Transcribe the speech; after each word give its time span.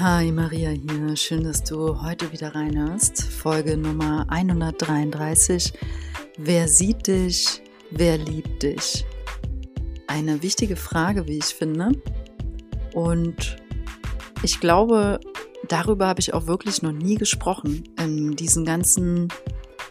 Hi 0.00 0.32
Maria 0.32 0.70
hier, 0.70 1.14
schön, 1.14 1.44
dass 1.44 1.62
du 1.62 2.00
heute 2.00 2.32
wieder 2.32 2.54
reinhörst. 2.54 3.22
Folge 3.22 3.76
Nummer 3.76 4.24
133. 4.30 5.74
Wer 6.38 6.68
sieht 6.68 7.06
dich? 7.06 7.60
Wer 7.90 8.16
liebt 8.16 8.62
dich? 8.62 9.04
Eine 10.06 10.42
wichtige 10.42 10.76
Frage, 10.76 11.28
wie 11.28 11.36
ich 11.36 11.44
finde. 11.44 11.92
Und 12.94 13.58
ich 14.42 14.58
glaube, 14.58 15.20
darüber 15.68 16.06
habe 16.06 16.20
ich 16.20 16.32
auch 16.32 16.46
wirklich 16.46 16.80
noch 16.80 16.92
nie 16.92 17.16
gesprochen. 17.16 17.84
In 17.98 18.36
diesen 18.36 18.64
ganzen, 18.64 19.28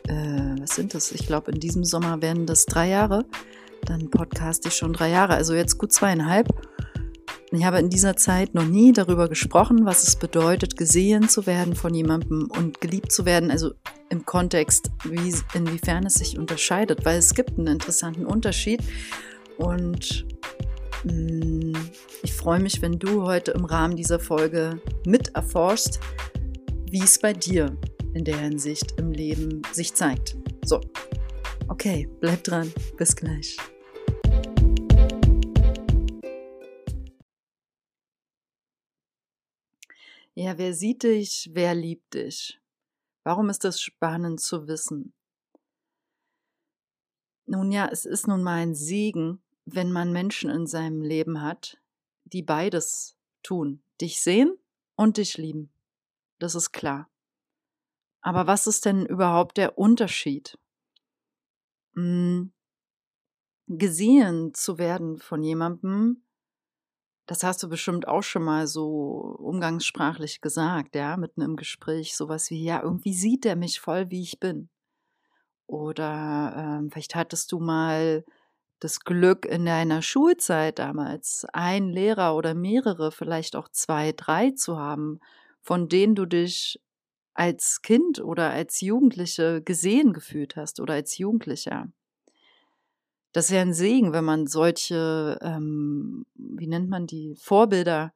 äh, 0.07 0.55
was 0.59 0.71
sind 0.71 0.95
das? 0.95 1.11
Ich 1.11 1.27
glaube, 1.27 1.51
in 1.51 1.59
diesem 1.59 1.83
Sommer 1.83 2.19
werden 2.23 2.47
das 2.47 2.65
drei 2.65 2.89
Jahre. 2.89 3.25
Dann 3.85 4.09
podcast 4.09 4.65
ich 4.65 4.73
schon 4.73 4.93
drei 4.93 5.11
Jahre, 5.11 5.35
also 5.35 5.53
jetzt 5.53 5.77
gut 5.77 5.93
zweieinhalb. 5.93 6.47
Ich 7.51 7.65
habe 7.65 7.79
in 7.79 7.89
dieser 7.89 8.15
Zeit 8.15 8.53
noch 8.53 8.65
nie 8.65 8.91
darüber 8.91 9.27
gesprochen, 9.27 9.85
was 9.85 10.07
es 10.07 10.15
bedeutet, 10.15 10.77
gesehen 10.77 11.29
zu 11.29 11.47
werden 11.47 11.75
von 11.75 11.93
jemandem 11.95 12.47
und 12.55 12.79
geliebt 12.79 13.11
zu 13.11 13.25
werden, 13.25 13.49
also 13.49 13.71
im 14.09 14.23
Kontext, 14.25 14.91
wie, 15.03 15.33
inwiefern 15.55 16.05
es 16.05 16.15
sich 16.15 16.37
unterscheidet, 16.37 17.05
weil 17.05 17.17
es 17.17 17.33
gibt 17.33 17.57
einen 17.57 17.67
interessanten 17.67 18.25
Unterschied. 18.25 18.81
Und 19.57 20.27
mh, 21.05 21.13
mm, 21.13 21.73
ich 22.21 22.33
freue 22.33 22.59
mich, 22.59 22.83
wenn 22.83 22.99
du 22.99 23.23
heute 23.23 23.51
im 23.51 23.65
Rahmen 23.65 23.95
dieser 23.95 24.19
Folge 24.19 24.79
mit 25.05 25.35
erforschst, 25.35 25.99
wie 26.91 27.01
es 27.01 27.19
bei 27.19 27.33
dir 27.33 27.75
in 28.13 28.25
der 28.25 28.37
Hinsicht 28.37 28.93
im 28.99 29.11
Leben 29.11 29.63
sich 29.71 29.93
zeigt. 29.95 30.37
So, 30.65 30.81
okay, 31.67 32.07
bleib 32.19 32.43
dran, 32.43 32.71
bis 32.97 33.15
gleich. 33.15 33.57
Ja, 40.41 40.57
wer 40.57 40.73
sieht 40.73 41.03
dich, 41.03 41.49
wer 41.51 41.75
liebt 41.75 42.13
dich? 42.13 42.61
Warum 43.25 43.49
ist 43.49 43.65
das 43.65 43.81
spannend 43.81 44.39
zu 44.39 44.69
wissen? 44.69 45.13
Nun 47.45 47.73
ja, 47.73 47.89
es 47.91 48.05
ist 48.05 48.25
nun 48.25 48.41
mal 48.41 48.61
ein 48.61 48.73
Segen, 48.73 49.43
wenn 49.65 49.91
man 49.91 50.13
Menschen 50.13 50.49
in 50.49 50.65
seinem 50.65 51.01
Leben 51.01 51.41
hat, 51.41 51.77
die 52.23 52.41
beides 52.41 53.17
tun, 53.43 53.83
dich 53.99 54.21
sehen 54.21 54.57
und 54.95 55.17
dich 55.17 55.37
lieben. 55.37 55.73
Das 56.37 56.55
ist 56.55 56.71
klar. 56.71 57.09
Aber 58.21 58.47
was 58.47 58.65
ist 58.65 58.85
denn 58.85 59.05
überhaupt 59.05 59.57
der 59.57 59.77
Unterschied? 59.77 60.57
Hm, 61.95 62.53
gesehen 63.67 64.53
zu 64.53 64.77
werden 64.77 65.19
von 65.19 65.43
jemandem, 65.43 66.23
das 67.29 67.43
hast 67.43 67.61
du 67.61 67.69
bestimmt 67.69 68.07
auch 68.07 68.23
schon 68.23 68.43
mal 68.43 68.65
so 68.65 69.35
umgangssprachlich 69.37 70.41
gesagt, 70.41 70.95
ja, 70.95 71.15
mitten 71.15 71.41
im 71.41 71.57
Gespräch, 71.57 72.15
sowas 72.17 72.49
wie, 72.49 72.63
ja, 72.63 72.81
irgendwie 72.81 73.13
sieht 73.13 73.45
er 73.45 73.55
mich 73.55 73.79
voll, 73.79 74.09
wie 74.09 74.23
ich 74.23 74.39
bin. 74.39 74.69
Oder 75.67 76.79
ähm, 76.79 76.89
vielleicht 76.91 77.13
hattest 77.13 77.51
du 77.51 77.59
mal 77.59 78.25
das 78.79 79.01
Glück 79.01 79.45
in 79.45 79.65
deiner 79.65 80.01
Schulzeit 80.01 80.79
damals, 80.79 81.45
ein 81.53 81.89
Lehrer 81.89 82.35
oder 82.35 82.55
mehrere, 82.55 83.11
vielleicht 83.11 83.55
auch 83.55 83.69
zwei, 83.69 84.11
drei 84.11 84.49
zu 84.51 84.79
haben, 84.79 85.19
von 85.61 85.87
denen 85.87 86.15
du 86.15 86.25
dich 86.25 86.81
als 87.35 87.83
Kind 87.83 88.19
oder 88.21 88.49
als 88.49 88.81
Jugendliche 88.81 89.61
gesehen 89.61 90.13
gefühlt 90.13 90.55
hast 90.55 90.79
oder 90.79 90.95
als 90.95 91.19
Jugendlicher 91.19 91.89
das 93.31 93.45
ist 93.45 93.51
ja 93.51 93.61
ein 93.61 93.73
Segen, 93.73 94.11
wenn 94.11 94.25
man 94.25 94.47
solche, 94.47 95.37
ähm, 95.41 96.25
wie 96.35 96.67
nennt 96.67 96.89
man 96.89 97.05
die, 97.05 97.35
Vorbilder 97.35 98.13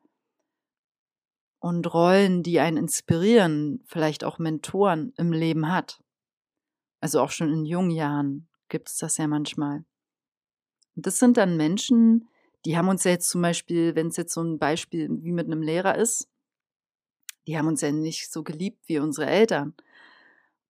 und 1.59 1.93
Rollen, 1.93 2.43
die 2.43 2.59
einen 2.59 2.77
inspirieren, 2.77 3.83
vielleicht 3.85 4.23
auch 4.23 4.39
Mentoren 4.39 5.13
im 5.17 5.31
Leben 5.31 5.71
hat. 5.71 6.03
Also 6.99 7.21
auch 7.21 7.29
schon 7.29 7.51
in 7.51 7.65
jungen 7.65 7.91
Jahren 7.91 8.47
gibt 8.69 8.89
es 8.89 8.97
das 8.97 9.17
ja 9.17 9.27
manchmal. 9.27 9.85
Und 10.95 11.05
das 11.05 11.19
sind 11.19 11.37
dann 11.37 11.57
Menschen, 11.57 12.27
die 12.65 12.77
haben 12.77 12.87
uns 12.87 13.03
ja 13.03 13.11
jetzt 13.11 13.29
zum 13.29 13.41
Beispiel, 13.41 13.95
wenn 13.95 14.07
es 14.07 14.17
jetzt 14.17 14.33
so 14.33 14.41
ein 14.41 14.57
Beispiel 14.57 15.09
wie 15.21 15.31
mit 15.31 15.45
einem 15.45 15.61
Lehrer 15.61 15.95
ist, 15.95 16.27
die 17.45 17.57
haben 17.57 17.67
uns 17.67 17.81
ja 17.81 17.91
nicht 17.91 18.31
so 18.31 18.41
geliebt 18.41 18.87
wie 18.87 18.99
unsere 18.99 19.27
Eltern 19.27 19.73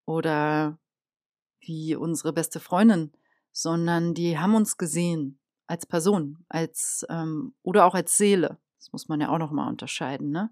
oder 0.06 0.80
wie 1.60 1.96
unsere 1.96 2.34
beste 2.34 2.60
Freundin 2.60 3.14
sondern 3.54 4.14
die 4.14 4.38
haben 4.38 4.56
uns 4.56 4.78
gesehen 4.78 5.40
als 5.68 5.86
Person, 5.86 6.44
als 6.50 7.06
ähm, 7.10 7.56
oder 7.62 7.86
auch 7.86 7.96
als 7.96 8.18
Seele. 8.18 8.60
Das 8.80 8.92
muss 8.92 9.08
man 9.08 9.22
ja 9.22 9.30
auch 9.30 9.38
noch 9.38 9.52
mal 9.52 9.70
unterscheiden, 9.70 10.32
ne? 10.32 10.52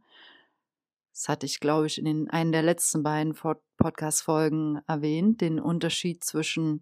Das 1.11 1.27
hatte 1.27 1.45
ich, 1.45 1.59
glaube 1.59 1.87
ich, 1.87 1.97
in 1.97 2.05
den, 2.05 2.29
einen 2.29 2.53
der 2.53 2.63
letzten 2.63 3.03
beiden 3.03 3.35
Podcast-Folgen 3.77 4.79
erwähnt, 4.87 5.41
den 5.41 5.59
Unterschied 5.59 6.23
zwischen 6.23 6.81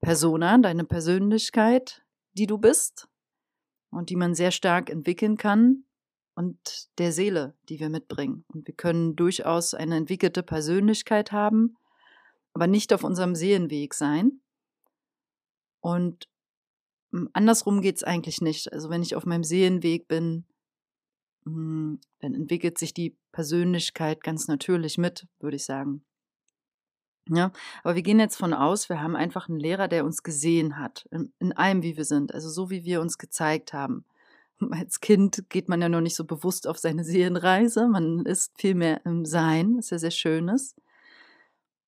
Persona, 0.00 0.56
deine 0.58 0.84
Persönlichkeit, 0.84 2.04
die 2.34 2.46
du 2.46 2.58
bist 2.58 3.08
und 3.90 4.10
die 4.10 4.16
man 4.16 4.36
sehr 4.36 4.52
stark 4.52 4.88
entwickeln 4.88 5.36
kann, 5.36 5.84
und 6.34 6.88
der 6.98 7.12
Seele, 7.12 7.54
die 7.68 7.80
wir 7.80 7.88
mitbringen. 7.88 8.44
Und 8.48 8.66
wir 8.66 8.74
können 8.74 9.16
durchaus 9.16 9.74
eine 9.74 9.96
entwickelte 9.96 10.42
Persönlichkeit 10.42 11.32
haben, 11.32 11.76
aber 12.52 12.66
nicht 12.66 12.92
auf 12.92 13.04
unserem 13.04 13.34
Seelenweg 13.34 13.94
sein. 13.94 14.40
Und 15.84 16.30
hm, 17.12 17.28
andersrum 17.34 17.82
geht 17.82 17.96
es 17.96 18.04
eigentlich 18.04 18.40
nicht. 18.40 18.72
Also 18.72 18.88
wenn 18.88 19.02
ich 19.02 19.16
auf 19.16 19.26
meinem 19.26 19.44
Seelenweg 19.44 20.08
bin, 20.08 20.46
hm, 21.44 22.00
dann 22.20 22.34
entwickelt 22.34 22.78
sich 22.78 22.94
die 22.94 23.18
Persönlichkeit 23.32 24.22
ganz 24.22 24.48
natürlich 24.48 24.96
mit, 24.96 25.26
würde 25.40 25.56
ich 25.56 25.64
sagen. 25.66 26.02
Ja, 27.28 27.52
aber 27.82 27.96
wir 27.96 28.02
gehen 28.02 28.18
jetzt 28.18 28.36
von 28.36 28.54
aus, 28.54 28.88
wir 28.88 29.02
haben 29.02 29.14
einfach 29.14 29.50
einen 29.50 29.60
Lehrer, 29.60 29.86
der 29.86 30.06
uns 30.06 30.22
gesehen 30.22 30.78
hat, 30.78 31.06
in, 31.10 31.34
in 31.38 31.52
allem, 31.52 31.82
wie 31.82 31.98
wir 31.98 32.06
sind, 32.06 32.32
also 32.32 32.48
so, 32.48 32.70
wie 32.70 32.84
wir 32.84 33.02
uns 33.02 33.18
gezeigt 33.18 33.74
haben. 33.74 34.06
Als 34.70 35.00
Kind 35.00 35.44
geht 35.50 35.68
man 35.68 35.82
ja 35.82 35.90
noch 35.90 36.00
nicht 36.00 36.16
so 36.16 36.24
bewusst 36.24 36.66
auf 36.66 36.78
seine 36.78 37.04
Seelenreise, 37.04 37.88
man 37.88 38.24
ist 38.24 38.58
viel 38.58 38.74
mehr 38.74 39.04
im 39.04 39.26
Sein, 39.26 39.76
was 39.76 39.90
ja 39.90 39.98
sehr 39.98 40.10
schön. 40.10 40.50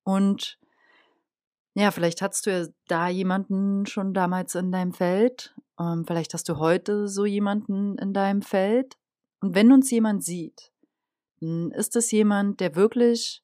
Und 0.03 0.59
ja, 1.77 1.91
vielleicht 1.91 2.23
hattest 2.23 2.47
du 2.47 2.49
ja 2.49 2.65
da 2.87 3.07
jemanden 3.07 3.85
schon 3.85 4.15
damals 4.15 4.55
in 4.55 4.71
deinem 4.71 4.93
Feld. 4.93 5.53
Ähm, 5.79 6.05
vielleicht 6.07 6.33
hast 6.33 6.49
du 6.49 6.57
heute 6.57 7.07
so 7.07 7.23
jemanden 7.23 7.99
in 7.99 8.13
deinem 8.13 8.41
Feld. 8.41 8.97
Und 9.41 9.53
wenn 9.53 9.71
uns 9.71 9.91
jemand 9.91 10.23
sieht, 10.23 10.71
ist 11.39 11.95
es 11.95 12.09
jemand, 12.09 12.61
der 12.61 12.75
wirklich, 12.75 13.43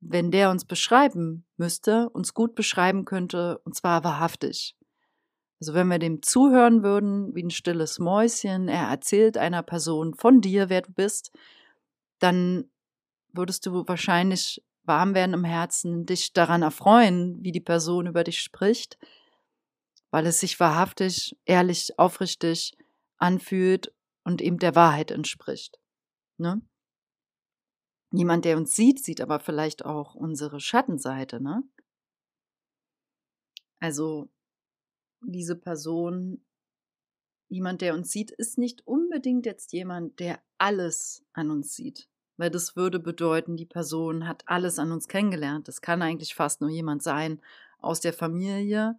wenn 0.00 0.32
der 0.32 0.50
uns 0.50 0.64
beschreiben 0.64 1.46
müsste, 1.56 2.10
uns 2.10 2.34
gut 2.34 2.56
beschreiben 2.56 3.04
könnte, 3.04 3.58
und 3.58 3.76
zwar 3.76 4.02
wahrhaftig. 4.02 4.76
Also 5.60 5.74
wenn 5.74 5.86
wir 5.86 6.00
dem 6.00 6.22
zuhören 6.22 6.82
würden, 6.82 7.36
wie 7.36 7.44
ein 7.44 7.50
stilles 7.50 8.00
Mäuschen, 8.00 8.66
er 8.66 8.88
erzählt 8.88 9.38
einer 9.38 9.62
Person 9.62 10.14
von 10.14 10.40
dir, 10.40 10.70
wer 10.70 10.82
du 10.82 10.90
bist, 10.90 11.30
dann 12.18 12.68
würdest 13.32 13.64
du 13.64 13.86
wahrscheinlich 13.86 14.60
warm 14.84 15.14
werden 15.14 15.34
im 15.34 15.44
Herzen, 15.44 16.06
dich 16.06 16.32
daran 16.32 16.62
erfreuen, 16.62 17.42
wie 17.42 17.52
die 17.52 17.60
Person 17.60 18.06
über 18.06 18.24
dich 18.24 18.40
spricht, 18.40 18.98
weil 20.10 20.26
es 20.26 20.40
sich 20.40 20.60
wahrhaftig, 20.60 21.36
ehrlich, 21.44 21.98
aufrichtig 21.98 22.76
anfühlt 23.16 23.92
und 24.24 24.42
eben 24.42 24.58
der 24.58 24.74
Wahrheit 24.74 25.10
entspricht. 25.10 25.78
Ne? 26.38 26.60
Jemand, 28.12 28.44
der 28.44 28.56
uns 28.56 28.74
sieht, 28.74 29.02
sieht 29.02 29.20
aber 29.20 29.40
vielleicht 29.40 29.84
auch 29.84 30.14
unsere 30.14 30.60
Schattenseite, 30.60 31.42
ne? 31.42 31.62
Also 33.80 34.30
diese 35.20 35.56
Person, 35.56 36.44
jemand, 37.48 37.82
der 37.82 37.94
uns 37.94 38.10
sieht, 38.10 38.30
ist 38.30 38.56
nicht 38.56 38.86
unbedingt 38.86 39.46
jetzt 39.46 39.72
jemand, 39.72 40.20
der 40.20 40.42
alles 40.58 41.24
an 41.32 41.50
uns 41.50 41.74
sieht 41.74 42.08
weil 42.36 42.50
das 42.50 42.76
würde 42.76 42.98
bedeuten, 42.98 43.56
die 43.56 43.66
Person 43.66 44.26
hat 44.26 44.42
alles 44.46 44.78
an 44.78 44.92
uns 44.92 45.08
kennengelernt. 45.08 45.68
Das 45.68 45.80
kann 45.80 46.02
eigentlich 46.02 46.34
fast 46.34 46.60
nur 46.60 46.70
jemand 46.70 47.02
sein 47.02 47.40
aus 47.78 48.00
der 48.00 48.12
Familie 48.12 48.98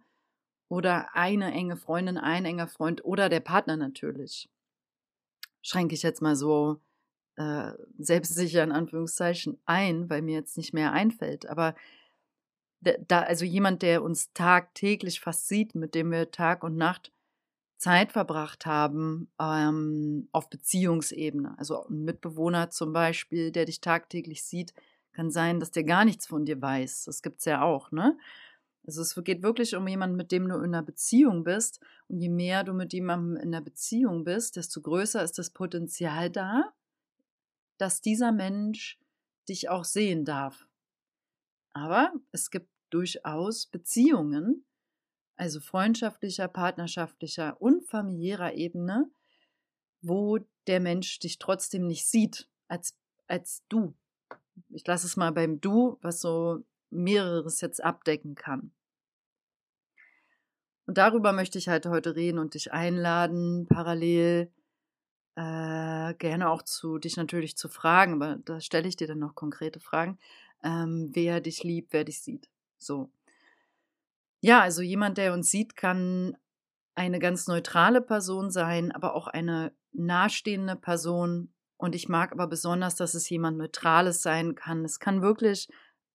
oder 0.68 1.14
eine 1.14 1.52
enge 1.52 1.76
Freundin, 1.76 2.18
ein 2.18 2.44
enger 2.44 2.68
Freund 2.68 3.04
oder 3.04 3.28
der 3.28 3.40
Partner 3.40 3.76
natürlich. 3.76 4.48
Schränke 5.62 5.94
ich 5.94 6.02
jetzt 6.02 6.22
mal 6.22 6.36
so 6.36 6.80
äh, 7.36 7.72
selbstsicher 7.98 8.62
in 8.64 8.72
Anführungszeichen 8.72 9.58
ein, 9.66 10.08
weil 10.08 10.22
mir 10.22 10.34
jetzt 10.34 10.56
nicht 10.56 10.72
mehr 10.72 10.92
einfällt. 10.92 11.46
Aber 11.46 11.74
da, 12.80 13.22
also 13.22 13.44
jemand, 13.44 13.82
der 13.82 14.02
uns 14.02 14.32
tagtäglich 14.32 15.20
fast 15.20 15.48
sieht, 15.48 15.74
mit 15.74 15.94
dem 15.94 16.10
wir 16.10 16.30
Tag 16.30 16.62
und 16.62 16.76
Nacht 16.76 17.12
Zeit 17.78 18.12
verbracht 18.12 18.66
haben 18.66 19.28
ähm, 19.40 20.28
auf 20.32 20.48
Beziehungsebene. 20.48 21.58
Also 21.58 21.86
ein 21.86 22.04
Mitbewohner 22.04 22.70
zum 22.70 22.92
Beispiel, 22.92 23.50
der 23.50 23.66
dich 23.66 23.80
tagtäglich 23.80 24.44
sieht, 24.44 24.74
kann 25.12 25.30
sein, 25.30 25.60
dass 25.60 25.70
der 25.70 25.84
gar 25.84 26.04
nichts 26.04 26.26
von 26.26 26.44
dir 26.44 26.60
weiß. 26.60 27.04
Das 27.04 27.22
gibt 27.22 27.40
es 27.40 27.46
ja 27.46 27.62
auch, 27.62 27.90
ne? 27.90 28.16
Also 28.86 29.02
es 29.02 29.14
geht 29.24 29.42
wirklich 29.42 29.74
um 29.74 29.88
jemanden, 29.88 30.16
mit 30.16 30.30
dem 30.30 30.48
du 30.48 30.56
in 30.56 30.66
einer 30.66 30.82
Beziehung 30.82 31.42
bist. 31.42 31.80
Und 32.08 32.20
je 32.20 32.28
mehr 32.28 32.62
du 32.62 32.72
mit 32.72 32.92
jemandem 32.92 33.36
in 33.36 33.54
einer 33.54 33.60
Beziehung 33.60 34.22
bist, 34.24 34.56
desto 34.56 34.80
größer 34.80 35.22
ist 35.24 35.38
das 35.38 35.50
Potenzial 35.50 36.30
da, 36.30 36.72
dass 37.78 38.00
dieser 38.00 38.30
Mensch 38.30 38.98
dich 39.48 39.68
auch 39.68 39.84
sehen 39.84 40.24
darf. 40.24 40.66
Aber 41.72 42.12
es 42.30 42.50
gibt 42.50 42.68
durchaus 42.90 43.66
Beziehungen, 43.66 44.65
also 45.36 45.60
freundschaftlicher, 45.60 46.48
partnerschaftlicher 46.48 47.60
und 47.60 47.84
familiärer 47.84 48.54
Ebene, 48.54 49.10
wo 50.02 50.38
der 50.66 50.80
Mensch 50.80 51.18
dich 51.18 51.38
trotzdem 51.38 51.86
nicht 51.86 52.06
sieht 52.06 52.48
als, 52.68 52.96
als 53.28 53.62
du. 53.68 53.94
Ich 54.70 54.86
lasse 54.86 55.06
es 55.06 55.16
mal 55.16 55.32
beim 55.32 55.60
Du, 55.60 55.98
was 56.00 56.20
so 56.20 56.64
mehreres 56.90 57.60
jetzt 57.60 57.82
abdecken 57.82 58.34
kann. 58.34 58.72
Und 60.86 60.98
darüber 60.98 61.32
möchte 61.32 61.58
ich 61.58 61.68
halt 61.68 61.86
heute 61.86 62.14
reden 62.14 62.38
und 62.38 62.54
dich 62.54 62.72
einladen, 62.72 63.66
parallel 63.68 64.52
äh, 65.34 66.14
gerne 66.14 66.48
auch 66.48 66.62
zu 66.62 66.98
dich 66.98 67.16
natürlich 67.16 67.56
zu 67.56 67.68
fragen, 67.68 68.14
aber 68.14 68.38
da 68.44 68.60
stelle 68.60 68.88
ich 68.88 68.96
dir 68.96 69.08
dann 69.08 69.18
noch 69.18 69.34
konkrete 69.34 69.80
Fragen, 69.80 70.18
ähm, 70.62 71.10
wer 71.12 71.40
dich 71.40 71.62
liebt, 71.64 71.92
wer 71.92 72.04
dich 72.04 72.20
sieht. 72.20 72.48
So. 72.78 73.10
Ja, 74.40 74.60
also 74.60 74.82
jemand, 74.82 75.18
der 75.18 75.32
uns 75.32 75.50
sieht, 75.50 75.76
kann 75.76 76.36
eine 76.94 77.18
ganz 77.18 77.46
neutrale 77.46 78.00
Person 78.00 78.50
sein, 78.50 78.92
aber 78.92 79.14
auch 79.14 79.26
eine 79.26 79.72
nahestehende 79.92 80.76
Person. 80.76 81.52
Und 81.76 81.94
ich 81.94 82.08
mag 82.08 82.32
aber 82.32 82.46
besonders, 82.46 82.96
dass 82.96 83.14
es 83.14 83.28
jemand 83.28 83.58
Neutrales 83.58 84.22
sein 84.22 84.54
kann. 84.54 84.84
Es 84.84 84.98
kann 84.98 85.20
wirklich 85.22 85.68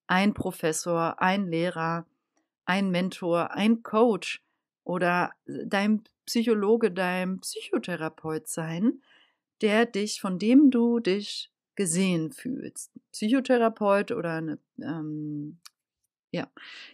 ein 0.08 0.34
Professor, 0.34 1.22
ein 1.22 1.48
Lehrer, 1.48 2.08
ein 2.66 2.90
Mentor, 2.90 3.52
ein 3.52 3.84
Coach 3.84 4.44
oder 4.84 5.32
dein 5.46 6.04
Psychologe, 6.26 6.92
dein 6.92 7.40
Psychotherapeut 7.42 8.48
sein, 8.48 9.02
der 9.62 9.86
dich, 9.86 10.20
von 10.22 10.40
dem 10.40 10.72
du 10.72 11.00
dich 11.00 11.52
gesehen 11.76 12.32
fühlst. 12.32 12.92
Psychotherapeut 13.12 14.12
oder 14.12 14.34
eine, 14.36 14.60
ähm, 14.80 15.60
ja, 16.32 16.50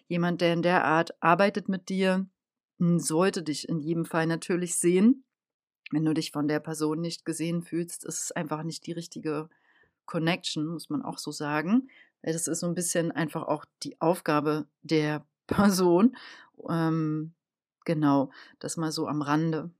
jemand, 0.07 0.41
der 0.41 0.53
in 0.53 0.61
der 0.61 0.85
Art 0.85 1.15
arbeitet 1.21 1.69
mit 1.69 1.89
dir, 1.89 2.27
hm, 2.79 2.99
sollte 2.99 3.43
dich 3.43 3.69
in 3.69 3.79
jedem 3.79 4.05
Fall 4.05 4.27
natürlich 4.27 4.75
sehen. 4.75 5.23
Wenn 5.91 6.05
du 6.05 6.13
dich 6.13 6.31
von 6.31 6.47
der 6.47 6.59
Person 6.59 6.99
nicht 6.99 7.23
gesehen 7.23 7.61
fühlst, 7.63 8.03
ist 8.03 8.23
es 8.23 8.31
einfach 8.31 8.63
nicht 8.63 8.85
die 8.87 8.91
richtige 8.91 9.49
Connection, 10.05 10.65
muss 10.65 10.89
man 10.89 11.01
auch 11.01 11.17
so 11.17 11.31
sagen. 11.31 11.89
Das 12.23 12.47
ist 12.47 12.59
so 12.59 12.67
ein 12.67 12.75
bisschen 12.75 13.11
einfach 13.11 13.43
auch 13.43 13.65
die 13.83 13.99
Aufgabe 14.01 14.67
der 14.81 15.25
Person. 15.47 16.17
Ähm, 16.67 17.33
genau, 17.85 18.31
das 18.59 18.75
mal 18.75 18.91
so 18.91 19.07
am 19.07 19.21
Rande. 19.21 19.71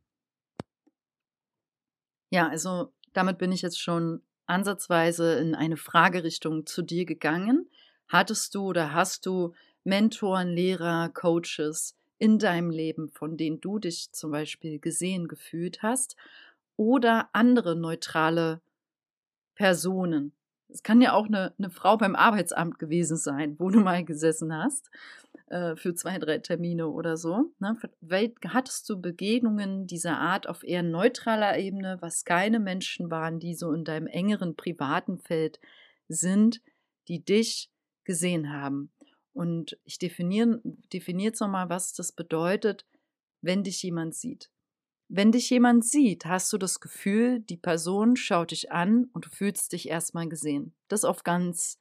Ja, 2.30 2.48
also 2.48 2.94
damit 3.14 3.38
bin 3.38 3.52
ich 3.52 3.62
jetzt 3.62 3.82
schon 3.82 4.22
ansatzweise 4.46 5.40
in 5.40 5.56
eine 5.56 5.78
Fragerichtung 5.78 6.66
zu 6.66 6.82
dir 6.82 7.06
gegangen. 7.06 7.70
Hattest 8.08 8.56
du 8.56 8.68
oder 8.68 8.94
hast 8.94 9.26
du 9.26 9.54
Mentoren, 9.84 10.50
Lehrer, 10.50 11.10
Coaches 11.10 11.96
in 12.20 12.40
deinem 12.40 12.70
Leben, 12.70 13.10
von 13.10 13.38
denen 13.38 13.62
du 13.62 13.80
dich 13.80 14.12
zum 14.12 14.32
Beispiel 14.32 14.80
gesehen 14.80 15.28
gefühlt 15.28 15.82
hast? 15.84 16.16
Oder 16.76 17.30
andere 17.34 17.76
neutrale 17.76 18.62
Personen? 19.56 20.34
Es 20.70 20.84
kann 20.84 21.02
ja 21.02 21.14
auch 21.14 21.28
eine, 21.28 21.54
eine 21.58 21.70
Frau 21.70 21.98
beim 21.98 22.16
Arbeitsamt 22.16 22.78
gewesen 22.80 23.18
sein, 23.18 23.56
wo 23.60 23.70
du 23.70 23.80
mal 23.80 24.04
gesessen 24.04 24.54
hast 24.54 24.90
äh, 25.48 25.76
für 25.76 25.96
zwei, 25.96 26.20
drei 26.20 26.40
Termine 26.40 26.90
oder 26.90 27.18
so. 27.18 27.52
Ne? 27.60 27.78
Hattest 28.48 28.90
du 28.90 29.00
Begegnungen 29.00 29.88
dieser 29.88 30.18
Art 30.20 30.48
auf 30.48 30.64
eher 30.64 30.84
neutraler 30.84 31.58
Ebene, 31.58 31.98
was 32.02 32.26
keine 32.26 32.60
Menschen 32.60 33.10
waren, 33.10 33.40
die 33.40 33.56
so 33.56 33.72
in 33.72 33.86
deinem 33.86 34.08
engeren 34.08 34.56
privaten 34.56 35.18
Feld 35.18 35.60
sind, 36.10 36.62
die 37.08 37.24
dich 37.24 37.70
gesehen 38.08 38.52
haben? 38.52 38.92
Und 39.34 39.78
ich 39.84 40.00
definiere 40.00 40.60
definiere 40.92 41.28
jetzt 41.28 41.42
nochmal, 41.42 41.70
was 41.70 41.94
das 41.94 42.12
bedeutet, 42.12 42.88
wenn 43.42 43.64
dich 43.64 43.84
jemand 43.84 44.16
sieht. 44.16 44.50
Wenn 45.08 45.32
dich 45.32 45.52
jemand 45.52 45.86
sieht, 45.86 46.26
hast 46.26 46.52
du 46.52 46.58
das 46.58 46.80
Gefühl, 46.80 47.42
die 47.42 47.58
Person 47.58 48.16
schaut 48.16 48.50
dich 48.50 48.72
an 48.72 49.06
und 49.14 49.26
du 49.26 49.30
fühlst 49.30 49.72
dich 49.74 49.88
erstmal 49.88 50.28
gesehen. 50.28 50.74
Das 50.88 51.06
auf 51.06 51.24
ganz 51.24 51.80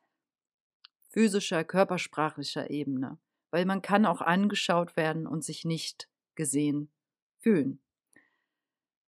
physischer, 1.08 1.64
körpersprachlicher 1.64 2.69
Ebene 2.69 3.19
weil 3.50 3.64
man 3.64 3.81
kann 3.81 4.05
auch 4.05 4.20
angeschaut 4.20 4.96
werden 4.96 5.26
und 5.26 5.43
sich 5.43 5.64
nicht 5.64 6.11
gesehen 6.34 6.90
fühlen. 7.38 7.81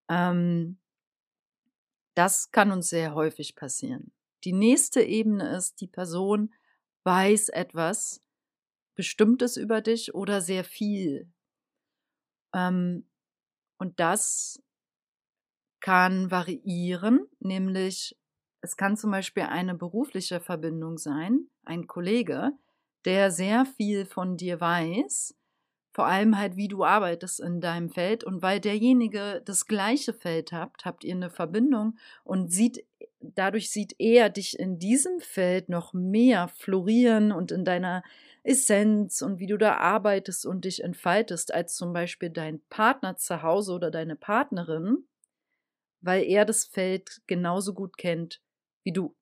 Ähm, 0.09 0.79
das 2.15 2.51
kann 2.51 2.73
uns 2.73 2.89
sehr 2.89 3.15
häufig 3.15 3.57
passieren. 3.57 4.13
Die 4.45 4.53
nächste 4.55 5.03
Ebene 5.03 5.55
ist, 5.57 5.81
die 5.83 5.87
Person 5.87 6.55
weiß 7.09 7.49
etwas 7.49 8.23
Bestimmtes 8.95 9.57
über 9.57 9.81
dich 9.81 10.15
oder 10.15 10.43
sehr 10.43 10.63
viel. 10.63 11.33
Ähm, 12.55 13.09
und 13.79 13.99
das 13.99 14.63
kann 15.81 16.31
variieren, 16.31 17.27
nämlich 17.39 18.15
es 18.61 18.77
kann 18.77 18.99
zum 18.99 19.11
Beispiel 19.11 19.45
eine 19.45 19.75
berufliche 19.75 20.39
Verbindung 20.39 20.99
sein, 20.99 21.49
ein 21.65 21.87
Kollege, 21.87 22.53
der 23.07 23.31
sehr 23.31 23.65
viel 23.65 24.05
von 24.05 24.37
dir 24.37 24.61
weiß, 24.61 25.35
vor 25.95 26.07
allem 26.07 26.37
halt, 26.37 26.57
wie 26.57 26.69
du 26.69 26.85
arbeitest 26.85 27.41
in 27.41 27.63
deinem 27.63 27.89
Feld. 27.89 28.23
Und 28.23 28.43
weil 28.43 28.61
derjenige 28.61 29.41
das 29.47 29.65
gleiche 29.67 30.13
Feld 30.13 30.53
habt, 30.53 30.85
habt 30.85 31.05
ihr 31.05 31.15
eine 31.15 31.31
Verbindung 31.31 31.97
und 32.23 32.53
sieht, 32.53 32.85
dadurch 33.21 33.71
sieht 33.71 33.95
er 33.99 34.31
dich 34.31 34.59
in 34.59 34.79
diesem 34.79 35.21
Feld 35.21 35.69
noch 35.69 35.93
mehr 35.93 36.49
florieren 36.49 37.33
und 37.33 37.51
in 37.51 37.65
deiner 37.65 38.03
Essenz 38.43 39.23
und 39.23 39.39
wie 39.39 39.47
du 39.47 39.59
da 39.59 39.77
arbeitest 39.77 40.47
und 40.47 40.65
dich 40.65 40.83
entfaltest, 40.83 41.53
als 41.53 41.75
zum 41.75 41.93
Beispiel 41.93 42.31
dein 42.31 42.61
Partner 42.71 43.17
zu 43.17 43.43
Hause 43.43 43.73
oder 43.73 43.91
deine 43.91 44.17
Partnerin, 44.17 45.07
weil 46.01 46.25
er 46.25 46.45
das 46.45 46.65
Feld 46.65 47.21
genauso 47.27 47.75
gut 47.75 47.99
kennt 47.99 48.41
wie 48.85 48.93
du. 48.93 49.15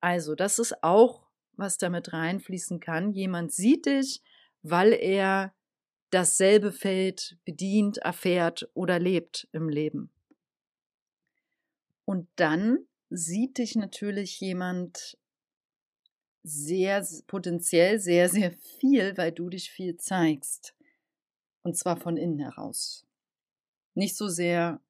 Also, 0.00 0.34
das 0.34 0.58
ist 0.58 0.82
auch 0.82 1.24
was 1.56 1.78
damit 1.78 2.12
reinfließen 2.12 2.80
kann. 2.80 3.12
Jemand 3.12 3.52
sieht 3.52 3.86
dich, 3.86 4.22
weil 4.62 4.92
er 4.92 5.54
dasselbe 6.10 6.72
Feld 6.72 7.36
bedient, 7.44 7.98
erfährt 7.98 8.68
oder 8.74 8.98
lebt 8.98 9.48
im 9.52 9.68
Leben. 9.68 10.13
Und 12.04 12.28
dann 12.36 12.78
sieht 13.10 13.58
dich 13.58 13.76
natürlich 13.76 14.40
jemand 14.40 15.16
sehr 16.44 17.04
potenziell 17.26 17.98
sehr, 17.98 18.28
sehr 18.28 18.52
viel, 18.52 19.16
weil 19.16 19.32
du 19.32 19.48
dich 19.48 19.70
viel 19.70 19.96
zeigst. 19.96 20.74
Und 21.62 21.76
zwar 21.76 21.96
von 21.96 22.16
innen 22.18 22.38
heraus. 22.38 23.06
Nicht 23.94 24.16
so 24.16 24.28
sehr 24.28 24.80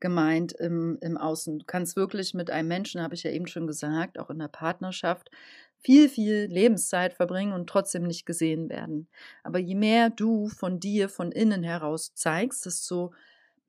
gemeint 0.00 0.52
im, 0.52 0.96
im 1.02 1.18
Außen. 1.18 1.58
Du 1.58 1.64
kannst 1.66 1.94
wirklich 1.96 2.32
mit 2.32 2.50
einem 2.50 2.68
Menschen, 2.68 3.02
habe 3.02 3.14
ich 3.14 3.22
ja 3.22 3.30
eben 3.30 3.46
schon 3.46 3.66
gesagt, 3.66 4.18
auch 4.18 4.30
in 4.30 4.38
der 4.38 4.48
Partnerschaft, 4.48 5.30
viel, 5.76 6.08
viel 6.08 6.46
Lebenszeit 6.50 7.12
verbringen 7.12 7.52
und 7.52 7.68
trotzdem 7.68 8.04
nicht 8.04 8.24
gesehen 8.24 8.70
werden. 8.70 9.08
Aber 9.42 9.58
je 9.58 9.74
mehr 9.74 10.08
du 10.08 10.48
von 10.48 10.80
dir 10.80 11.10
von 11.10 11.32
innen 11.32 11.62
heraus 11.62 12.14
zeigst, 12.14 12.64
desto 12.64 13.12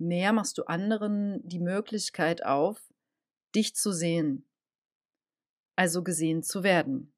mehr 0.02 0.34
machst 0.34 0.58
du 0.58 0.64
anderen 0.64 1.48
die 1.48 1.60
Möglichkeit 1.60 2.46
auf, 2.46 2.92
dich 3.56 3.76
zu 3.76 3.92
sehen, 3.92 4.46
also 5.76 6.04
gesehen 6.04 6.44
zu 6.44 6.64
werden. 6.64 7.14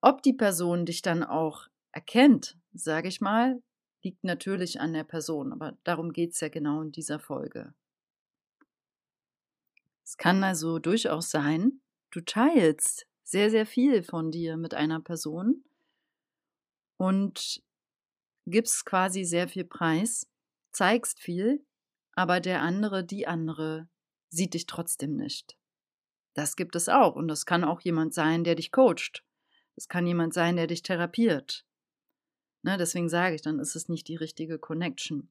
Ob 0.00 0.22
die 0.22 0.32
Person 0.32 0.86
dich 0.86 1.02
dann 1.02 1.24
auch 1.24 1.68
erkennt, 1.92 2.58
sage 2.72 3.08
ich 3.08 3.20
mal, 3.20 3.62
liegt 4.02 4.22
natürlich 4.24 4.80
an 4.80 4.92
der 4.92 5.04
Person, 5.04 5.52
aber 5.52 5.76
darum 5.84 6.12
geht 6.12 6.32
es 6.32 6.40
ja 6.40 6.48
genau 6.48 6.82
in 6.82 6.92
dieser 6.92 7.18
Folge. 7.18 7.74
Es 10.04 10.16
kann 10.16 10.44
also 10.44 10.78
durchaus 10.78 11.30
sein, 11.30 11.80
du 12.10 12.20
teilst 12.20 13.08
sehr, 13.24 13.50
sehr 13.50 13.66
viel 13.66 14.04
von 14.04 14.30
dir 14.30 14.56
mit 14.56 14.74
einer 14.74 15.00
Person 15.00 15.64
und 16.96 17.62
gibst 18.46 18.86
quasi 18.86 19.24
sehr 19.24 19.48
viel 19.48 19.64
Preis, 19.64 20.28
zeigst 20.76 21.18
viel, 21.20 21.64
aber 22.12 22.40
der 22.40 22.62
andere, 22.62 23.04
die 23.04 23.26
andere, 23.26 23.88
sieht 24.28 24.54
dich 24.54 24.66
trotzdem 24.66 25.16
nicht. 25.16 25.56
Das 26.34 26.56
gibt 26.56 26.76
es 26.76 26.88
auch 26.88 27.16
und 27.16 27.28
das 27.28 27.46
kann 27.46 27.64
auch 27.64 27.80
jemand 27.80 28.12
sein, 28.12 28.44
der 28.44 28.54
dich 28.54 28.70
coacht. 28.70 29.24
Das 29.74 29.88
kann 29.88 30.06
jemand 30.06 30.34
sein, 30.34 30.56
der 30.56 30.66
dich 30.66 30.82
therapiert. 30.82 31.64
Ne, 32.62 32.76
deswegen 32.76 33.08
sage 33.08 33.34
ich, 33.34 33.42
dann 33.42 33.58
ist 33.58 33.74
es 33.74 33.88
nicht 33.88 34.08
die 34.08 34.16
richtige 34.16 34.58
Connection. 34.58 35.30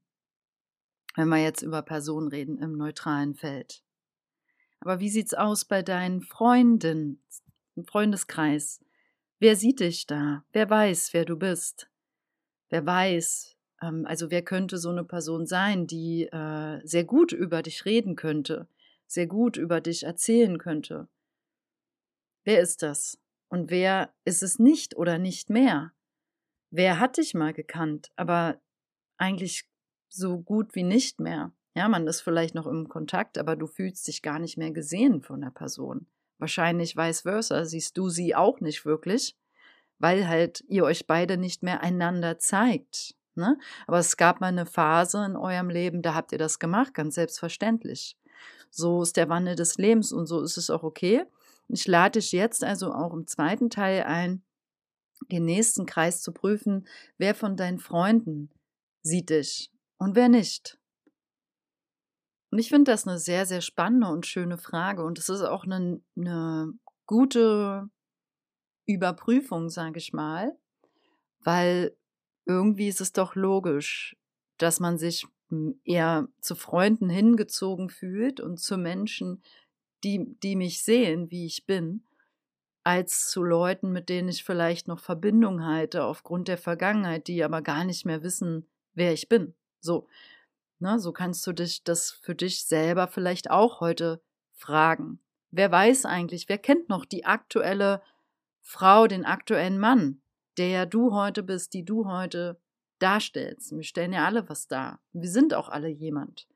Wenn 1.14 1.28
wir 1.28 1.42
jetzt 1.42 1.62
über 1.62 1.82
Personen 1.82 2.28
reden 2.28 2.58
im 2.58 2.76
neutralen 2.76 3.34
Feld. 3.34 3.82
Aber 4.80 5.00
wie 5.00 5.10
sieht's 5.10 5.34
aus 5.34 5.64
bei 5.64 5.82
deinen 5.82 6.22
Freunden, 6.22 7.22
im 7.74 7.84
Freundeskreis? 7.84 8.84
Wer 9.38 9.56
sieht 9.56 9.80
dich 9.80 10.06
da? 10.06 10.44
Wer 10.52 10.68
weiß, 10.70 11.12
wer 11.12 11.24
du 11.24 11.36
bist? 11.36 11.90
Wer 12.68 12.84
weiß, 12.84 13.55
also 13.78 14.30
wer 14.30 14.42
könnte 14.42 14.78
so 14.78 14.90
eine 14.90 15.04
Person 15.04 15.46
sein, 15.46 15.86
die 15.86 16.24
äh, 16.24 16.80
sehr 16.84 17.04
gut 17.04 17.32
über 17.32 17.62
dich 17.62 17.84
reden 17.84 18.16
könnte, 18.16 18.68
sehr 19.06 19.26
gut 19.26 19.56
über 19.56 19.80
dich 19.80 20.04
erzählen 20.04 20.58
könnte. 20.58 21.08
Wer 22.44 22.60
ist 22.60 22.82
das? 22.82 23.18
Und 23.48 23.70
wer 23.70 24.12
ist 24.24 24.42
es 24.42 24.58
nicht 24.58 24.96
oder 24.96 25.18
nicht 25.18 25.50
mehr? 25.50 25.92
Wer 26.70 26.98
hat 26.98 27.18
dich 27.18 27.34
mal 27.34 27.52
gekannt, 27.52 28.10
aber 28.16 28.60
eigentlich 29.18 29.68
so 30.08 30.38
gut 30.38 30.74
wie 30.74 30.82
nicht 30.82 31.20
mehr? 31.20 31.52
Ja, 31.74 31.88
man 31.88 32.06
ist 32.06 32.22
vielleicht 32.22 32.54
noch 32.54 32.66
im 32.66 32.88
Kontakt, 32.88 33.36
aber 33.36 33.54
du 33.54 33.66
fühlst 33.66 34.08
dich 34.08 34.22
gar 34.22 34.38
nicht 34.38 34.56
mehr 34.56 34.70
gesehen 34.70 35.22
von 35.22 35.42
der 35.42 35.50
Person. 35.50 36.06
Wahrscheinlich 36.38 36.96
vice 36.96 37.22
versa, 37.22 37.64
siehst 37.64 37.96
du 37.98 38.08
sie 38.08 38.34
auch 38.34 38.60
nicht 38.60 38.84
wirklich, 38.84 39.36
weil 39.98 40.26
halt 40.26 40.64
ihr 40.68 40.84
euch 40.84 41.06
beide 41.06 41.36
nicht 41.36 41.62
mehr 41.62 41.82
einander 41.82 42.38
zeigt. 42.38 43.14
Ne? 43.36 43.58
Aber 43.86 43.98
es 43.98 44.16
gab 44.16 44.40
mal 44.40 44.48
eine 44.48 44.66
Phase 44.66 45.24
in 45.24 45.36
eurem 45.36 45.70
Leben, 45.70 46.02
da 46.02 46.14
habt 46.14 46.32
ihr 46.32 46.38
das 46.38 46.58
gemacht, 46.58 46.94
ganz 46.94 47.14
selbstverständlich. 47.14 48.16
So 48.70 49.02
ist 49.02 49.16
der 49.16 49.28
Wandel 49.28 49.56
des 49.56 49.78
Lebens 49.78 50.12
und 50.12 50.26
so 50.26 50.42
ist 50.42 50.56
es 50.56 50.70
auch 50.70 50.82
okay. 50.82 51.24
Ich 51.68 51.86
lade 51.86 52.18
dich 52.20 52.32
jetzt 52.32 52.62
also 52.64 52.92
auch 52.92 53.12
im 53.12 53.26
zweiten 53.26 53.70
Teil 53.70 54.04
ein, 54.04 54.42
den 55.30 55.44
nächsten 55.44 55.86
Kreis 55.86 56.22
zu 56.22 56.32
prüfen, 56.32 56.86
wer 57.18 57.34
von 57.34 57.56
deinen 57.56 57.78
Freunden 57.78 58.50
sieht 59.02 59.30
dich 59.30 59.72
und 59.98 60.14
wer 60.14 60.28
nicht. 60.28 60.78
Und 62.50 62.58
ich 62.58 62.68
finde 62.68 62.92
das 62.92 63.06
eine 63.06 63.18
sehr, 63.18 63.46
sehr 63.46 63.60
spannende 63.60 64.08
und 64.08 64.26
schöne 64.26 64.58
Frage. 64.58 65.04
Und 65.04 65.18
es 65.18 65.28
ist 65.28 65.42
auch 65.42 65.64
eine, 65.64 66.00
eine 66.16 66.72
gute 67.06 67.88
Überprüfung, 68.86 69.68
sage 69.68 69.98
ich 69.98 70.12
mal, 70.12 70.56
weil 71.40 71.96
irgendwie 72.46 72.88
ist 72.88 73.00
es 73.00 73.12
doch 73.12 73.34
logisch, 73.34 74.16
dass 74.56 74.80
man 74.80 74.96
sich 74.96 75.26
hm, 75.50 75.78
eher 75.84 76.28
zu 76.40 76.54
Freunden 76.54 77.10
hingezogen 77.10 77.90
fühlt 77.90 78.40
und 78.40 78.58
zu 78.58 78.78
Menschen, 78.78 79.42
die, 80.04 80.36
die 80.42 80.56
mich 80.56 80.82
sehen, 80.82 81.30
wie 81.30 81.46
ich 81.46 81.66
bin, 81.66 82.04
als 82.84 83.28
zu 83.28 83.42
Leuten, 83.42 83.90
mit 83.90 84.08
denen 84.08 84.28
ich 84.28 84.44
vielleicht 84.44 84.86
noch 84.86 85.00
Verbindung 85.00 85.64
halte 85.64 86.04
aufgrund 86.04 86.46
der 86.46 86.58
Vergangenheit, 86.58 87.26
die 87.26 87.42
aber 87.42 87.60
gar 87.60 87.84
nicht 87.84 88.06
mehr 88.06 88.22
wissen, 88.22 88.68
wer 88.94 89.12
ich 89.12 89.28
bin. 89.28 89.54
So, 89.80 90.06
ne, 90.78 91.00
so 91.00 91.12
kannst 91.12 91.44
du 91.46 91.52
dich 91.52 91.82
das 91.82 92.12
für 92.12 92.36
dich 92.36 92.64
selber 92.64 93.08
vielleicht 93.08 93.50
auch 93.50 93.80
heute 93.80 94.22
fragen. 94.52 95.18
Wer 95.50 95.72
weiß 95.72 96.04
eigentlich, 96.04 96.48
wer 96.48 96.58
kennt 96.58 96.88
noch 96.88 97.04
die 97.04 97.24
aktuelle 97.24 98.02
Frau, 98.60 99.08
den 99.08 99.24
aktuellen 99.24 99.80
Mann, 99.80 100.20
der 100.58 100.86
du 100.86 101.12
heute 101.12 101.42
bist, 101.42 101.74
die 101.74 101.84
du 101.84 102.06
heute 102.06 102.60
darstellst. 102.98 103.74
Wir 103.74 103.82
stellen 103.82 104.12
ja 104.12 104.24
alle 104.24 104.48
was 104.48 104.68
dar. 104.68 105.00
Wir 105.12 105.30
sind 105.30 105.54
auch 105.54 105.68
alle 105.68 105.88
jemand. 105.88 106.46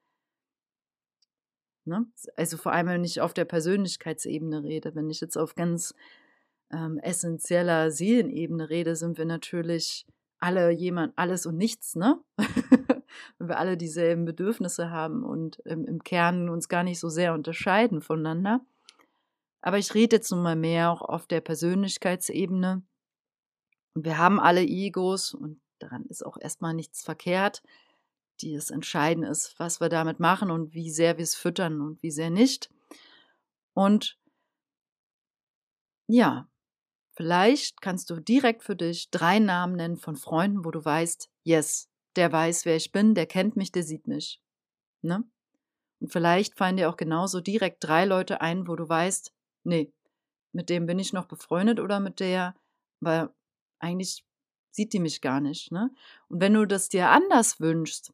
Ne? 1.85 2.07
Also 2.37 2.57
vor 2.57 2.73
allem, 2.73 2.88
wenn 2.88 3.04
ich 3.04 3.21
auf 3.21 3.35
der 3.35 3.45
Persönlichkeitsebene 3.45 4.62
rede, 4.62 4.95
wenn 4.95 5.11
ich 5.11 5.21
jetzt 5.21 5.37
auf 5.37 5.54
ganz 5.54 5.95
ähm, 6.71 6.99
essentieller 6.99 7.90
Seelenebene 7.90 8.71
rede, 8.71 8.97
sind 8.97 9.19
wir 9.19 9.25
natürlich 9.25 10.07
alle 10.38 10.71
jemand, 10.71 11.12
alles 11.16 11.47
und 11.47 11.57
nichts, 11.57 11.97
ne? 11.97 12.19
wenn 13.38 13.49
wir 13.49 13.59
alle 13.59 13.76
dieselben 13.76 14.25
Bedürfnisse 14.25 14.90
haben 14.90 15.25
und 15.25 15.59
im, 15.64 15.85
im 15.85 16.02
Kern 16.02 16.49
uns 16.49 16.69
gar 16.69 16.83
nicht 16.83 16.99
so 16.99 17.09
sehr 17.09 17.35
unterscheiden 17.35 18.00
voneinander. 18.00 18.64
Aber 19.62 19.78
ich 19.78 19.95
rede 19.95 20.16
jetzt 20.16 20.30
nun 20.30 20.42
mal 20.42 20.57
mehr 20.57 20.90
auch 20.90 21.02
auf 21.02 21.26
der 21.26 21.40
Persönlichkeitsebene. 21.40 22.83
Und 23.94 24.04
wir 24.04 24.18
haben 24.18 24.40
alle 24.40 24.62
Egos 24.62 25.35
und 25.35 25.61
daran 25.78 26.04
ist 26.06 26.25
auch 26.25 26.37
erstmal 26.40 26.75
nichts 26.75 27.02
verkehrt 27.02 27.62
die 28.42 28.54
es 28.54 28.70
entscheidend 28.70 29.26
ist, 29.26 29.59
was 29.59 29.80
wir 29.80 29.88
damit 29.88 30.20
machen 30.20 30.50
und 30.50 30.75
wie 30.75 30.90
sehr 30.90 31.18
wir 31.18 31.25
es 31.25 31.35
füttern 31.35 31.80
und 31.80 32.02
wie 32.02 32.11
sehr 32.11 32.30
nicht. 32.30 32.70
Und 33.75 34.18
ja, 36.06 36.49
vielleicht 37.12 37.80
kannst 37.80 38.11
du 38.11 38.20
direkt 38.20 38.62
für 38.62 38.76
dich 38.76 39.11
drei 39.11 39.38
Namen 39.38 39.76
nennen 39.76 39.97
von 39.97 40.16
Freunden, 40.16 40.64
wo 40.64 40.70
du 40.70 40.85
weißt, 40.85 41.30
yes, 41.44 41.88
der 42.16 42.32
weiß, 42.32 42.64
wer 42.64 42.76
ich 42.76 42.92
bin, 42.92 43.14
der 43.14 43.26
kennt 43.26 43.56
mich, 43.56 43.73
der 43.73 43.82
sieht 43.82 44.06
mich. 44.06 44.40
Ne? 45.02 45.25
Und 46.00 46.12
vielleicht 46.12 46.56
fallen 46.56 46.76
dir 46.76 46.90
auch 46.90 46.97
genauso 46.97 47.40
direkt 47.40 47.85
drei 47.85 48.04
Leute 48.04 48.40
ein, 48.40 48.66
wo 48.66 48.75
du 48.75 48.88
weißt, 48.88 49.32
nee, 49.64 49.92
mit 50.52 50.68
dem 50.68 50.87
bin 50.87 50.99
ich 50.99 51.12
noch 51.12 51.26
befreundet 51.26 51.78
oder 51.78 52.00
mit 52.00 52.18
der, 52.18 52.56
weil 53.00 53.30
eigentlich 53.80 54.25
sieht 54.70 54.92
die 54.92 55.00
mich 55.00 55.20
gar 55.20 55.40
nicht. 55.40 55.72
Ne? 55.72 55.90
Und 56.28 56.40
wenn 56.40 56.54
du 56.54 56.66
das 56.66 56.88
dir 56.88 57.08
anders 57.08 57.60
wünschst, 57.60 58.12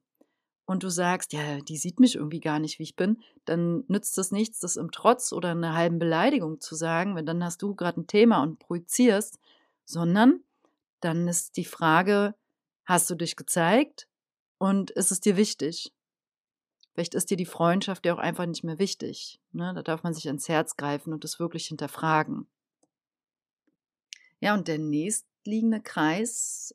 und 0.66 0.82
du 0.82 0.90
sagst, 0.90 1.32
ja, 1.32 1.60
die 1.60 1.76
sieht 1.76 2.00
mich 2.00 2.16
irgendwie 2.16 2.40
gar 2.40 2.58
nicht, 2.58 2.78
wie 2.78 2.82
ich 2.82 2.96
bin, 2.96 3.22
dann 3.44 3.84
nützt 3.86 4.18
es 4.18 4.32
nichts, 4.32 4.58
das 4.58 4.76
im 4.76 4.90
Trotz 4.90 5.32
oder 5.32 5.52
einer 5.52 5.74
halben 5.74 5.98
Beleidigung 5.98 6.60
zu 6.60 6.74
sagen, 6.74 7.14
weil 7.14 7.24
dann 7.24 7.42
hast 7.42 7.62
du 7.62 7.74
gerade 7.74 8.00
ein 8.00 8.08
Thema 8.08 8.42
und 8.42 8.58
projizierst, 8.58 9.38
sondern 9.84 10.40
dann 11.00 11.28
ist 11.28 11.56
die 11.56 11.64
Frage, 11.64 12.34
hast 12.84 13.08
du 13.08 13.14
dich 13.14 13.36
gezeigt 13.36 14.08
und 14.58 14.90
ist 14.90 15.12
es 15.12 15.20
dir 15.20 15.36
wichtig? 15.36 15.92
Vielleicht 16.92 17.14
ist 17.14 17.30
dir 17.30 17.36
die 17.36 17.46
Freundschaft 17.46 18.04
ja 18.04 18.14
auch 18.14 18.18
einfach 18.18 18.46
nicht 18.46 18.64
mehr 18.64 18.80
wichtig. 18.80 19.40
Ne? 19.52 19.72
Da 19.72 19.82
darf 19.82 20.02
man 20.02 20.14
sich 20.14 20.26
ans 20.26 20.48
Herz 20.48 20.76
greifen 20.76 21.12
und 21.12 21.24
es 21.24 21.38
wirklich 21.38 21.66
hinterfragen. 21.66 22.48
Ja, 24.40 24.54
und 24.54 24.66
der 24.66 24.78
nächstliegende 25.46 25.80
Kreis 25.80 26.74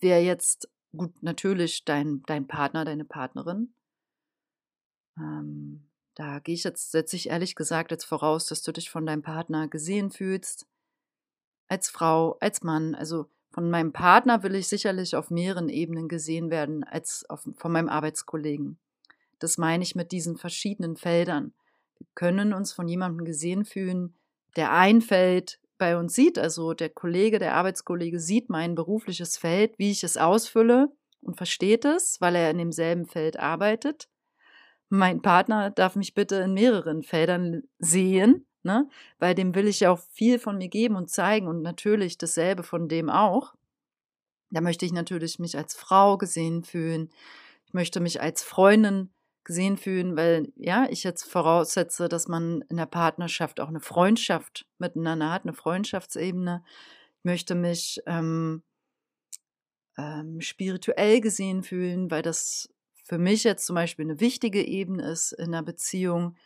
wäre 0.00 0.20
jetzt 0.20 0.68
gut, 0.96 1.22
natürlich 1.22 1.84
dein, 1.84 2.22
dein 2.26 2.46
Partner, 2.46 2.84
deine 2.84 3.04
Partnerin. 3.04 3.72
Ähm, 5.18 5.82
da 6.14 6.38
gehe 6.38 6.54
ich 6.54 6.64
jetzt, 6.64 6.90
setze 6.90 7.16
ich 7.16 7.28
ehrlich 7.28 7.54
gesagt 7.54 7.90
jetzt 7.90 8.04
voraus, 8.04 8.46
dass 8.46 8.62
du 8.62 8.72
dich 8.72 8.90
von 8.90 9.06
deinem 9.06 9.22
Partner 9.22 9.68
gesehen 9.68 10.10
fühlst. 10.10 10.66
Als 11.68 11.90
Frau, 11.90 12.38
als 12.40 12.62
Mann. 12.62 12.94
Also 12.94 13.26
von 13.50 13.70
meinem 13.70 13.92
Partner 13.92 14.42
will 14.42 14.54
ich 14.54 14.68
sicherlich 14.68 15.14
auf 15.14 15.30
mehreren 15.30 15.68
Ebenen 15.68 16.08
gesehen 16.08 16.50
werden 16.50 16.84
als 16.84 17.28
auf, 17.28 17.46
von 17.56 17.72
meinem 17.72 17.88
Arbeitskollegen. 17.88 18.78
Das 19.38 19.58
meine 19.58 19.82
ich 19.82 19.94
mit 19.94 20.10
diesen 20.10 20.36
verschiedenen 20.38 20.96
Feldern. 20.96 21.52
Wir 21.98 22.06
können 22.14 22.52
uns 22.52 22.72
von 22.72 22.88
jemandem 22.88 23.26
gesehen 23.26 23.64
fühlen, 23.64 24.14
der 24.56 24.72
ein 24.72 25.02
Feld 25.02 25.60
bei 25.78 25.96
uns 25.96 26.14
sieht, 26.14 26.38
also 26.38 26.74
der 26.74 26.90
Kollege, 26.90 27.38
der 27.38 27.54
Arbeitskollege 27.54 28.20
sieht 28.20 28.50
mein 28.50 28.74
berufliches 28.74 29.36
Feld, 29.36 29.78
wie 29.78 29.90
ich 29.90 30.04
es 30.04 30.16
ausfülle 30.16 30.92
und 31.20 31.36
versteht 31.36 31.84
es, 31.84 32.20
weil 32.20 32.34
er 32.34 32.50
in 32.50 32.58
demselben 32.58 33.06
Feld 33.06 33.38
arbeitet. 33.38 34.08
Mein 34.88 35.22
Partner 35.22 35.70
darf 35.70 35.96
mich 35.96 36.14
bitte 36.14 36.36
in 36.36 36.54
mehreren 36.54 37.02
Feldern 37.02 37.62
sehen, 37.78 38.46
ne? 38.62 38.88
weil 39.18 39.34
dem 39.34 39.54
will 39.54 39.68
ich 39.68 39.80
ja 39.80 39.90
auch 39.90 40.00
viel 40.10 40.38
von 40.38 40.58
mir 40.58 40.68
geben 40.68 40.96
und 40.96 41.10
zeigen 41.10 41.46
und 41.46 41.62
natürlich 41.62 42.18
dasselbe 42.18 42.62
von 42.62 42.88
dem 42.88 43.10
auch. 43.10 43.54
Da 44.50 44.60
möchte 44.60 44.86
ich 44.86 44.92
natürlich 44.92 45.38
mich 45.38 45.56
als 45.56 45.74
Frau 45.74 46.16
gesehen 46.16 46.64
fühlen. 46.64 47.10
Ich 47.66 47.74
möchte 47.74 48.00
mich 48.00 48.22
als 48.22 48.42
Freundin 48.42 49.10
gesehen 49.48 49.78
fühlen, 49.78 50.14
weil 50.14 50.52
ja, 50.56 50.86
ich 50.90 51.04
jetzt 51.04 51.24
voraussetze, 51.24 52.10
dass 52.10 52.28
man 52.28 52.60
in 52.68 52.76
der 52.76 52.86
Partnerschaft 52.86 53.60
auch 53.60 53.68
eine 53.68 53.80
Freundschaft 53.80 54.66
miteinander 54.78 55.32
hat, 55.32 55.44
eine 55.44 55.54
Freundschaftsebene. 55.54 56.62
Ich 57.16 57.24
möchte 57.24 57.54
mich 57.54 57.98
ähm, 58.06 58.62
ähm, 59.96 60.42
spirituell 60.42 61.22
gesehen 61.22 61.62
fühlen, 61.62 62.10
weil 62.10 62.20
das 62.20 62.68
für 63.04 63.16
mich 63.16 63.42
jetzt 63.42 63.64
zum 63.64 63.74
Beispiel 63.74 64.04
eine 64.04 64.20
wichtige 64.20 64.62
Ebene 64.62 65.10
ist 65.10 65.32
in 65.32 65.46
einer 65.46 65.62
Beziehung. 65.62 66.36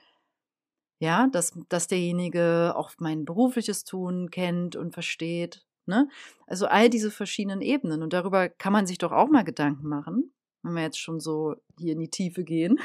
Ja, 1.01 1.27
dass, 1.27 1.59
dass 1.69 1.89
derjenige 1.89 2.75
auch 2.77 2.93
mein 3.01 3.25
berufliches 3.25 3.83
Tun 3.83 4.31
kennt 4.31 4.77
und 4.77 4.93
versteht. 4.93 5.67
Ne? 5.87 6.09
Also 6.47 6.67
all 6.67 6.89
diese 6.89 7.11
verschiedenen 7.11 7.63
Ebenen. 7.63 8.05
Und 8.05 8.13
darüber 8.13 8.49
kann 8.49 8.73
man 8.73 8.87
sich 8.87 8.99
doch 8.99 9.11
auch 9.11 9.29
mal 9.29 9.43
Gedanken 9.43 9.89
machen 9.89 10.33
wenn 10.63 10.75
wir 10.75 10.83
jetzt 10.83 10.99
schon 10.99 11.21
so 11.21 11.57
hier 11.79 11.93
in 11.93 12.01
die 12.01 12.11
Tiefe 12.11 12.45
gehen. 12.45 12.79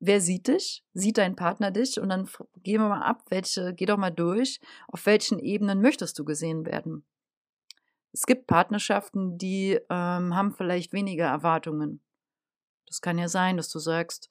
Wer 0.00 0.20
sieht 0.20 0.48
dich? 0.48 0.84
Sieht 0.92 1.18
dein 1.18 1.34
Partner 1.36 1.70
dich? 1.70 1.98
Und 1.98 2.10
dann 2.10 2.28
gehen 2.62 2.80
wir 2.80 2.88
mal 2.88 3.02
ab, 3.02 3.24
welche, 3.30 3.74
geh 3.74 3.86
doch 3.86 3.96
mal 3.96 4.10
durch, 4.10 4.60
auf 4.88 5.06
welchen 5.06 5.38
Ebenen 5.38 5.80
möchtest 5.80 6.18
du 6.18 6.24
gesehen 6.24 6.66
werden? 6.66 7.04
Es 8.12 8.26
gibt 8.26 8.46
Partnerschaften, 8.46 9.38
die 9.38 9.80
ähm, 9.90 10.36
haben 10.36 10.52
vielleicht 10.52 10.92
weniger 10.92 11.26
Erwartungen. 11.26 12.00
Das 12.86 13.00
kann 13.00 13.18
ja 13.18 13.28
sein, 13.28 13.56
dass 13.56 13.70
du 13.70 13.78
sagst, 13.78 14.30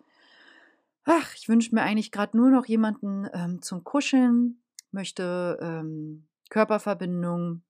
ach, 1.05 1.33
ich 1.35 1.49
wünsche 1.49 1.73
mir 1.75 1.81
eigentlich 1.81 2.11
gerade 2.11 2.37
nur 2.37 2.49
noch 2.49 2.65
jemanden 2.65 3.27
ähm, 3.33 3.61
zum 3.61 3.83
Kuscheln, 3.83 4.61
möchte 4.91 5.57
ähm, 5.61 6.27
Körperverbindung, 6.49 7.63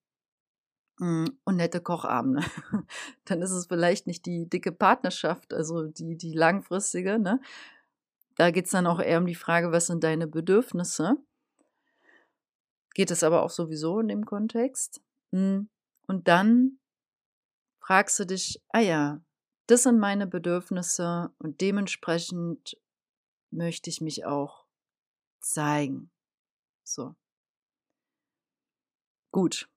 und 1.00 1.56
nette 1.56 1.82
Kochabende. 1.82 2.44
Dann 3.26 3.42
ist 3.42 3.52
es 3.52 3.66
vielleicht 3.66 4.08
nicht 4.08 4.26
die 4.26 4.48
dicke 4.48 4.72
Partnerschaft, 4.72 5.54
also 5.54 5.84
die, 5.88 6.16
die 6.18 6.34
langfristige. 6.34 7.20
Ne? 7.20 7.42
Da 8.36 8.52
geht 8.52 8.66
es 8.66 8.72
dann 8.72 8.88
auch 8.88 9.00
eher 9.00 9.20
um 9.20 9.26
die 9.26 9.36
Frage, 9.36 9.72
was 9.72 9.88
sind 9.88 10.04
deine 10.04 10.28
Bedürfnisse? 10.28 11.18
Geht 12.94 13.12
es 13.12 13.24
aber 13.24 13.44
auch 13.44 13.50
sowieso 13.50 14.00
in 14.00 14.08
dem 14.08 14.26
Kontext. 14.26 15.02
Hm, 15.32 15.70
und 16.08 16.28
dann 16.28 16.80
fragst 17.80 18.20
du 18.20 18.26
dich, 18.26 18.62
ah 18.70 18.80
ja, 18.80 19.22
das 19.68 19.84
sind 19.84 20.00
meine 20.00 20.28
Bedürfnisse 20.28 21.32
und 21.38 21.62
dementsprechend 21.62 22.78
möchte 23.52 23.90
ich 23.90 24.02
mich 24.02 24.26
auch 24.26 24.66
zeigen. 25.40 26.12
So. 26.84 27.16
Gut. 29.32 29.73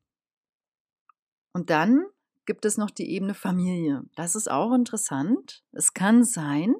Und 1.56 1.70
dann 1.70 2.04
gibt 2.44 2.66
es 2.66 2.76
noch 2.76 2.90
die 2.90 3.10
Ebene 3.10 3.32
Familie. 3.32 4.04
Das 4.14 4.34
ist 4.34 4.50
auch 4.50 4.74
interessant. 4.74 5.64
Es 5.72 5.94
kann 5.94 6.22
sein, 6.22 6.74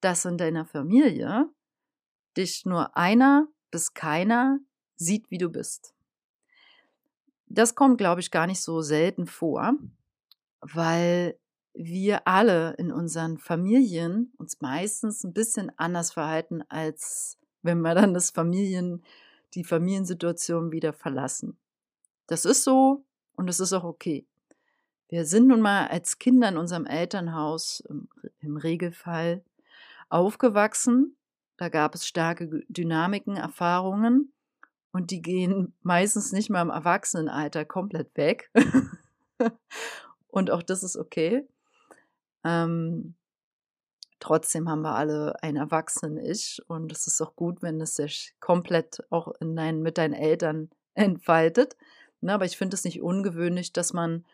dass 0.00 0.24
in 0.24 0.38
deiner 0.38 0.64
Familie 0.64 1.50
dich 2.36 2.64
nur 2.64 2.96
einer 2.96 3.48
bis 3.72 3.92
keiner 3.92 4.60
sieht, 4.94 5.32
wie 5.32 5.38
du 5.38 5.48
bist. 5.48 5.96
Das 7.46 7.74
kommt, 7.74 7.98
glaube 7.98 8.20
ich, 8.20 8.30
gar 8.30 8.46
nicht 8.46 8.62
so 8.62 8.82
selten 8.82 9.26
vor, 9.26 9.72
weil 10.60 11.36
wir 11.74 12.28
alle 12.28 12.74
in 12.74 12.92
unseren 12.92 13.36
Familien 13.36 14.32
uns 14.38 14.60
meistens 14.60 15.24
ein 15.24 15.32
bisschen 15.32 15.76
anders 15.76 16.12
verhalten, 16.12 16.62
als 16.68 17.36
wenn 17.62 17.80
wir 17.80 17.96
dann 17.96 18.14
das 18.14 18.30
Familien, 18.30 19.02
die 19.54 19.64
Familiensituation 19.64 20.70
wieder 20.70 20.92
verlassen. 20.92 21.58
Das 22.28 22.44
ist 22.44 22.62
so 22.62 23.04
und 23.36 23.48
es 23.48 23.60
ist 23.60 23.72
auch 23.72 23.84
okay. 23.84 24.26
Wir 25.08 25.26
sind 25.26 25.48
nun 25.48 25.60
mal 25.60 25.88
als 25.88 26.18
Kinder 26.18 26.48
in 26.48 26.56
unserem 26.56 26.86
Elternhaus 26.86 27.80
im, 27.80 28.08
im 28.40 28.56
Regelfall 28.56 29.44
aufgewachsen. 30.08 31.16
Da 31.58 31.68
gab 31.68 31.94
es 31.94 32.06
starke 32.06 32.64
Dynamiken, 32.68 33.36
Erfahrungen 33.36 34.32
und 34.92 35.10
die 35.10 35.20
gehen 35.20 35.74
meistens 35.82 36.32
nicht 36.32 36.50
mal 36.50 36.62
im 36.62 36.70
Erwachsenenalter 36.70 37.64
komplett 37.64 38.16
weg. 38.16 38.50
und 40.28 40.50
auch 40.50 40.62
das 40.62 40.82
ist 40.82 40.96
okay. 40.96 41.46
Ähm, 42.44 43.14
trotzdem 44.18 44.68
haben 44.68 44.82
wir 44.82 44.94
alle 44.94 45.42
ein 45.42 45.56
Erwachsenen-Ich 45.56 46.62
und 46.68 46.92
es 46.92 47.06
ist 47.06 47.20
auch 47.20 47.36
gut, 47.36 47.62
wenn 47.62 47.80
es 47.80 47.96
sich 47.96 48.34
komplett 48.40 49.02
auch 49.10 49.32
in 49.40 49.56
dein, 49.56 49.82
mit 49.82 49.98
deinen 49.98 50.14
Eltern 50.14 50.70
entfaltet. 50.94 51.76
Ne, 52.22 52.32
aber 52.32 52.44
ich 52.44 52.56
finde 52.56 52.74
es 52.74 52.84
nicht 52.84 53.02
ungewöhnlich, 53.02 53.72
dass 53.72 53.92
man, 53.92 54.24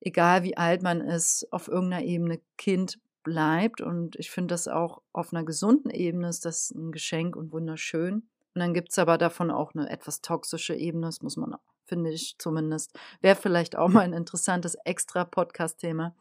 egal 0.00 0.42
wie 0.42 0.56
alt 0.56 0.82
man 0.82 1.00
ist, 1.00 1.50
auf 1.50 1.66
irgendeiner 1.66 2.04
Ebene 2.04 2.40
Kind 2.58 3.00
bleibt. 3.22 3.80
Und 3.80 4.16
ich 4.16 4.30
finde 4.30 4.52
das 4.52 4.68
auch 4.68 5.00
auf 5.12 5.32
einer 5.32 5.44
gesunden 5.44 5.90
Ebene 5.90 6.28
ist 6.28 6.44
das 6.44 6.70
ein 6.70 6.92
Geschenk 6.92 7.36
und 7.36 7.50
wunderschön. 7.52 8.28
Und 8.54 8.60
dann 8.60 8.74
gibt 8.74 8.90
es 8.90 8.98
aber 8.98 9.16
davon 9.16 9.50
auch 9.50 9.74
eine 9.74 9.88
etwas 9.88 10.20
toxische 10.20 10.74
Ebene, 10.74 11.06
das 11.06 11.22
muss 11.22 11.38
man, 11.38 11.56
finde 11.86 12.10
ich 12.10 12.36
zumindest. 12.38 12.98
Wäre 13.22 13.36
vielleicht 13.36 13.76
auch 13.76 13.88
mal 13.88 14.02
ein 14.02 14.12
interessantes 14.12 14.74
extra 14.84 15.24
Podcast-Thema. 15.24 16.14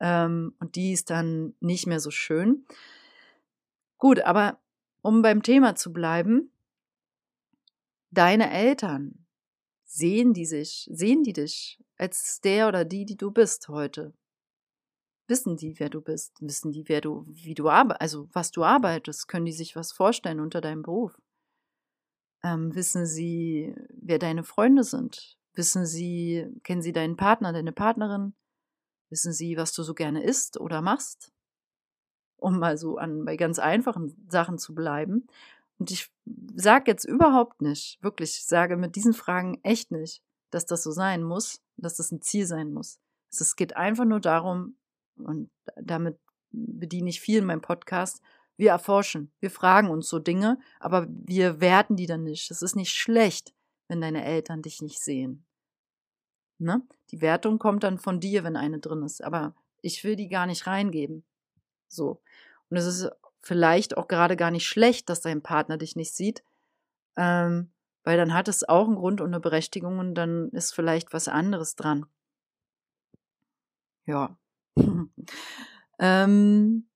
Ähm, 0.00 0.54
und 0.58 0.74
die 0.74 0.92
ist 0.92 1.10
dann 1.10 1.54
nicht 1.60 1.86
mehr 1.86 2.00
so 2.00 2.10
schön. 2.10 2.66
Gut, 3.98 4.20
aber 4.20 4.58
um 5.02 5.22
beim 5.22 5.42
Thema 5.44 5.76
zu 5.76 5.92
bleiben, 5.92 6.50
deine 8.10 8.50
Eltern, 8.50 9.24
sehen 9.88 10.34
die 10.34 10.46
sich, 10.46 10.88
sehen 10.92 11.22
die 11.24 11.32
dich 11.32 11.78
als 11.96 12.40
der 12.40 12.68
oder 12.68 12.84
die, 12.84 13.04
die 13.04 13.16
du 13.16 13.30
bist 13.32 13.68
heute? 13.68 14.14
Wissen 15.26 15.56
die, 15.56 15.78
wer 15.78 15.90
du 15.90 16.00
bist? 16.00 16.36
Wissen 16.40 16.72
die, 16.72 16.88
wer 16.88 17.00
du, 17.00 17.24
wie 17.28 17.54
du 17.54 17.68
arbeitest, 17.68 18.00
also 18.00 18.28
was 18.32 18.50
du 18.50 18.64
arbeitest? 18.64 19.28
Können 19.28 19.46
die 19.46 19.52
sich 19.52 19.76
was 19.76 19.92
vorstellen 19.92 20.40
unter 20.40 20.60
deinem 20.60 20.82
Beruf? 20.82 21.18
Ähm, 22.42 22.74
wissen 22.74 23.06
sie, 23.06 23.74
wer 23.90 24.18
deine 24.18 24.44
Freunde 24.44 24.84
sind? 24.84 25.36
Wissen 25.54 25.86
sie, 25.86 26.46
kennen 26.62 26.82
sie 26.82 26.92
deinen 26.92 27.16
Partner, 27.16 27.52
deine 27.52 27.72
Partnerin? 27.72 28.34
Wissen 29.10 29.32
Sie, 29.32 29.56
was 29.56 29.72
du 29.72 29.82
so 29.82 29.94
gerne 29.94 30.22
isst 30.22 30.60
oder 30.60 30.82
machst? 30.82 31.32
Um 32.36 32.58
mal 32.58 32.76
so 32.76 32.98
an 32.98 33.24
bei 33.24 33.36
ganz 33.36 33.58
einfachen 33.58 34.26
Sachen 34.28 34.58
zu 34.58 34.74
bleiben. 34.74 35.26
Und 35.78 35.90
ich 35.90 36.12
sage 36.54 36.90
jetzt 36.90 37.04
überhaupt 37.04 37.62
nicht, 37.62 38.02
wirklich, 38.02 38.44
sage 38.44 38.76
mit 38.76 38.96
diesen 38.96 39.14
Fragen 39.14 39.60
echt 39.62 39.90
nicht, 39.90 40.22
dass 40.50 40.66
das 40.66 40.82
so 40.82 40.90
sein 40.90 41.22
muss, 41.22 41.62
dass 41.76 41.96
das 41.96 42.10
ein 42.10 42.20
Ziel 42.20 42.46
sein 42.46 42.72
muss. 42.72 42.98
Es 43.30 43.56
geht 43.56 43.76
einfach 43.76 44.04
nur 44.04 44.20
darum, 44.20 44.76
und 45.16 45.50
damit 45.76 46.18
bediene 46.50 47.10
ich 47.10 47.20
viel 47.20 47.38
in 47.38 47.44
meinem 47.44 47.60
Podcast, 47.60 48.22
wir 48.56 48.70
erforschen, 48.70 49.32
wir 49.38 49.50
fragen 49.50 49.88
uns 49.88 50.08
so 50.08 50.18
Dinge, 50.18 50.58
aber 50.80 51.06
wir 51.08 51.60
werten 51.60 51.94
die 51.94 52.06
dann 52.06 52.24
nicht. 52.24 52.50
Es 52.50 52.60
ist 52.60 52.74
nicht 52.74 52.92
schlecht, 52.92 53.54
wenn 53.86 54.00
deine 54.00 54.24
Eltern 54.24 54.62
dich 54.62 54.82
nicht 54.82 55.00
sehen. 55.00 55.46
Ne? 56.58 56.82
Die 57.10 57.20
Wertung 57.20 57.58
kommt 57.60 57.84
dann 57.84 57.98
von 57.98 58.18
dir, 58.18 58.42
wenn 58.42 58.56
eine 58.56 58.80
drin 58.80 59.02
ist. 59.02 59.22
Aber 59.22 59.54
ich 59.80 60.02
will 60.02 60.16
die 60.16 60.28
gar 60.28 60.46
nicht 60.46 60.66
reingeben. 60.66 61.24
So. 61.86 62.20
Und 62.68 62.76
es 62.76 62.86
ist 62.86 63.10
vielleicht 63.40 63.96
auch 63.96 64.08
gerade 64.08 64.36
gar 64.36 64.50
nicht 64.50 64.66
schlecht, 64.66 65.08
dass 65.08 65.20
dein 65.20 65.42
Partner 65.42 65.78
dich 65.78 65.96
nicht 65.96 66.14
sieht. 66.14 66.42
Ähm, 67.16 67.72
weil 68.04 68.16
dann 68.16 68.32
hat 68.32 68.48
es 68.48 68.68
auch 68.68 68.86
einen 68.86 68.96
Grund 68.96 69.20
und 69.20 69.28
eine 69.28 69.40
Berechtigung 69.40 69.98
und 69.98 70.14
dann 70.14 70.48
ist 70.50 70.74
vielleicht 70.74 71.12
was 71.12 71.28
anderes 71.28 71.76
dran. 71.76 72.06
Ja. 74.06 74.38
ähm, 75.98 76.88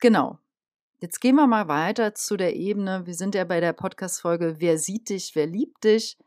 genau. 0.00 0.38
Jetzt 1.00 1.20
gehen 1.20 1.36
wir 1.36 1.46
mal 1.46 1.68
weiter 1.68 2.14
zu 2.14 2.36
der 2.36 2.54
Ebene. 2.56 3.06
Wir 3.06 3.14
sind 3.14 3.34
ja 3.34 3.44
bei 3.44 3.60
der 3.60 3.72
Podcast-Folge 3.72 4.56
Wer 4.58 4.78
sieht 4.78 5.08
dich, 5.08 5.34
wer 5.34 5.46
liebt 5.46 5.84
dich? 5.84 6.18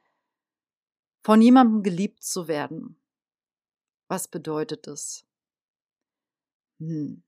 Von 1.24 1.42
jemandem 1.42 1.84
geliebt 1.84 2.24
zu 2.24 2.48
werden. 2.48 3.00
Was 4.08 4.28
bedeutet 4.28 4.88
das? 4.88 5.26
Hm. 6.80 7.24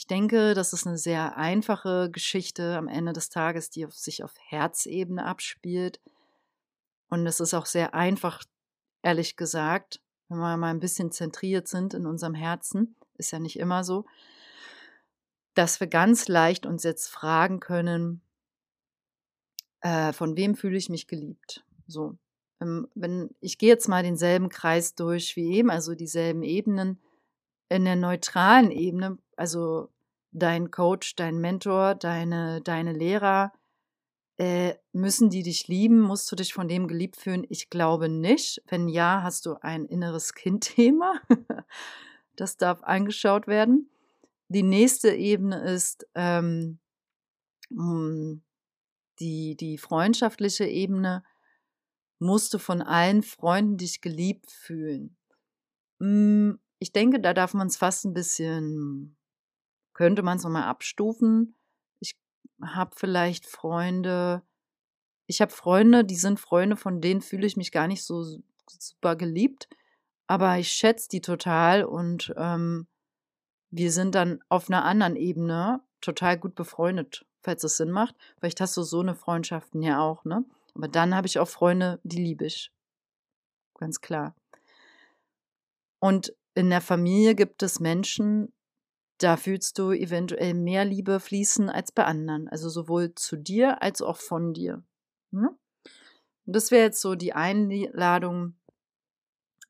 Ich 0.00 0.06
denke, 0.06 0.54
das 0.54 0.72
ist 0.72 0.86
eine 0.86 0.96
sehr 0.96 1.36
einfache 1.36 2.10
Geschichte 2.10 2.78
am 2.78 2.88
Ende 2.88 3.12
des 3.12 3.28
Tages, 3.28 3.68
die 3.68 3.84
auf 3.84 3.92
sich 3.92 4.24
auf 4.24 4.32
Herzebene 4.48 5.26
abspielt. 5.26 6.00
Und 7.10 7.26
es 7.26 7.38
ist 7.38 7.52
auch 7.52 7.66
sehr 7.66 7.92
einfach, 7.92 8.42
ehrlich 9.02 9.36
gesagt, 9.36 10.00
wenn 10.30 10.38
wir 10.38 10.56
mal 10.56 10.70
ein 10.70 10.80
bisschen 10.80 11.12
zentriert 11.12 11.68
sind 11.68 11.92
in 11.92 12.06
unserem 12.06 12.34
Herzen, 12.34 12.96
ist 13.18 13.32
ja 13.32 13.38
nicht 13.40 13.58
immer 13.58 13.84
so, 13.84 14.06
dass 15.52 15.80
wir 15.80 15.86
ganz 15.86 16.28
leicht 16.28 16.64
uns 16.64 16.82
jetzt 16.82 17.08
fragen 17.08 17.60
können, 17.60 18.22
äh, 19.82 20.14
von 20.14 20.34
wem 20.34 20.54
fühle 20.54 20.78
ich 20.78 20.88
mich 20.88 21.08
geliebt? 21.08 21.62
So, 21.86 22.16
ähm, 22.62 22.88
wenn 22.94 23.34
ich 23.40 23.58
gehe 23.58 23.68
jetzt 23.68 23.86
mal 23.86 24.02
denselben 24.02 24.48
Kreis 24.48 24.94
durch 24.94 25.36
wie 25.36 25.56
eben, 25.56 25.68
also 25.68 25.94
dieselben 25.94 26.42
Ebenen, 26.42 27.02
in 27.68 27.84
der 27.84 27.96
neutralen 27.96 28.70
Ebene, 28.70 29.18
also 29.40 29.88
dein 30.32 30.70
Coach, 30.70 31.16
dein 31.16 31.38
Mentor, 31.38 31.94
deine, 31.94 32.60
deine 32.60 32.92
Lehrer, 32.92 33.52
äh, 34.36 34.74
müssen 34.92 35.30
die 35.30 35.42
dich 35.42 35.66
lieben? 35.66 36.00
Musst 36.00 36.30
du 36.30 36.36
dich 36.36 36.52
von 36.52 36.68
dem 36.68 36.88
geliebt 36.88 37.16
fühlen? 37.16 37.46
Ich 37.48 37.70
glaube 37.70 38.08
nicht. 38.08 38.62
Wenn 38.68 38.88
ja, 38.88 39.22
hast 39.22 39.46
du 39.46 39.54
ein 39.62 39.86
inneres 39.86 40.34
Kindthema. 40.34 41.20
das 42.36 42.56
darf 42.56 42.82
angeschaut 42.82 43.46
werden. 43.46 43.90
Die 44.48 44.62
nächste 44.62 45.10
Ebene 45.14 45.62
ist 45.62 46.06
ähm, 46.14 46.78
hm, 47.70 48.42
die, 49.20 49.56
die 49.56 49.78
freundschaftliche 49.78 50.64
Ebene 50.66 51.22
musst 52.18 52.52
du 52.52 52.58
von 52.58 52.82
allen 52.82 53.22
Freunden 53.22 53.78
dich 53.78 54.00
geliebt 54.00 54.50
fühlen. 54.50 55.16
Hm, 55.98 56.58
ich 56.78 56.92
denke, 56.92 57.20
da 57.20 57.34
darf 57.34 57.54
man 57.54 57.68
es 57.68 57.76
fast 57.76 58.06
ein 58.06 58.14
bisschen, 58.14 59.16
könnte 60.00 60.22
man 60.22 60.38
es 60.38 60.44
nochmal 60.44 60.62
abstufen. 60.62 61.54
Ich 61.98 62.16
habe 62.64 62.92
vielleicht 62.96 63.44
Freunde, 63.44 64.40
ich 65.26 65.42
habe 65.42 65.52
Freunde, 65.52 66.06
die 66.06 66.16
sind 66.16 66.40
Freunde, 66.40 66.76
von 66.76 67.02
denen 67.02 67.20
fühle 67.20 67.46
ich 67.46 67.58
mich 67.58 67.70
gar 67.70 67.86
nicht 67.86 68.02
so 68.02 68.24
super 68.66 69.14
geliebt, 69.14 69.68
aber 70.26 70.56
ich 70.56 70.72
schätze 70.72 71.10
die 71.10 71.20
total 71.20 71.84
und 71.84 72.32
ähm, 72.38 72.86
wir 73.70 73.92
sind 73.92 74.14
dann 74.14 74.42
auf 74.48 74.70
einer 74.70 74.86
anderen 74.86 75.16
Ebene 75.16 75.82
total 76.00 76.38
gut 76.38 76.54
befreundet, 76.54 77.26
falls 77.42 77.62
es 77.62 77.76
Sinn 77.76 77.90
macht. 77.90 78.14
Vielleicht 78.38 78.62
hast 78.62 78.78
du 78.78 78.82
so 78.82 79.00
eine 79.00 79.14
Freundschaften 79.14 79.82
ja 79.82 80.00
auch, 80.00 80.24
ne? 80.24 80.46
Aber 80.74 80.88
dann 80.88 81.14
habe 81.14 81.26
ich 81.26 81.38
auch 81.38 81.48
Freunde, 81.48 82.00
die 82.04 82.24
liebe 82.24 82.46
ich. 82.46 82.72
Ganz 83.78 84.00
klar. 84.00 84.34
Und 85.98 86.34
in 86.54 86.70
der 86.70 86.80
Familie 86.80 87.34
gibt 87.34 87.62
es 87.62 87.80
Menschen, 87.80 88.50
da 89.22 89.36
fühlst 89.36 89.78
du 89.78 89.92
eventuell 89.92 90.54
mehr 90.54 90.84
Liebe 90.86 91.20
fließen 91.20 91.68
als 91.68 91.92
bei 91.92 92.04
anderen. 92.04 92.48
Also 92.48 92.70
sowohl 92.70 93.14
zu 93.14 93.36
dir 93.36 93.82
als 93.82 94.00
auch 94.00 94.16
von 94.16 94.54
dir. 94.54 94.82
Hm? 95.32 95.50
Und 96.46 96.56
das 96.56 96.70
wäre 96.70 96.84
jetzt 96.84 97.02
so 97.02 97.14
die 97.14 97.34
Einladung. 97.34 98.56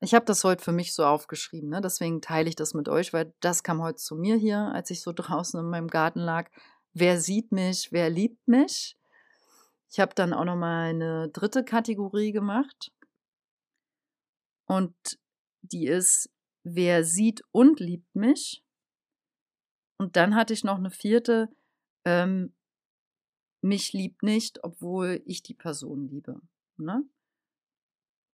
Ich 0.00 0.14
habe 0.14 0.24
das 0.24 0.44
heute 0.44 0.62
für 0.62 0.72
mich 0.72 0.94
so 0.94 1.04
aufgeschrieben, 1.04 1.68
ne? 1.68 1.82
deswegen 1.82 2.22
teile 2.22 2.48
ich 2.48 2.56
das 2.56 2.72
mit 2.72 2.88
euch, 2.88 3.12
weil 3.12 3.34
das 3.40 3.62
kam 3.62 3.82
heute 3.82 3.96
zu 3.96 4.16
mir 4.16 4.36
hier, 4.36 4.70
als 4.72 4.90
ich 4.90 5.02
so 5.02 5.12
draußen 5.14 5.60
in 5.60 5.68
meinem 5.68 5.88
Garten 5.88 6.20
lag. 6.20 6.50
Wer 6.94 7.20
sieht 7.20 7.52
mich, 7.52 7.92
wer 7.92 8.08
liebt 8.08 8.46
mich? 8.48 8.96
Ich 9.90 9.98
habe 9.98 10.14
dann 10.14 10.32
auch 10.32 10.44
noch 10.44 10.56
mal 10.56 10.90
eine 10.90 11.28
dritte 11.28 11.64
Kategorie 11.64 12.30
gemacht. 12.30 12.92
Und 14.66 14.94
die 15.62 15.86
ist, 15.88 16.30
wer 16.62 17.04
sieht 17.04 17.42
und 17.50 17.80
liebt 17.80 18.14
mich. 18.14 18.62
Und 20.00 20.16
dann 20.16 20.34
hatte 20.34 20.54
ich 20.54 20.64
noch 20.64 20.78
eine 20.78 20.90
vierte, 20.90 21.50
ähm, 22.06 22.54
mich 23.60 23.92
liebt 23.92 24.22
nicht, 24.22 24.64
obwohl 24.64 25.20
ich 25.26 25.42
die 25.42 25.52
Person 25.52 26.08
liebe. 26.08 26.40
Ne? 26.78 27.04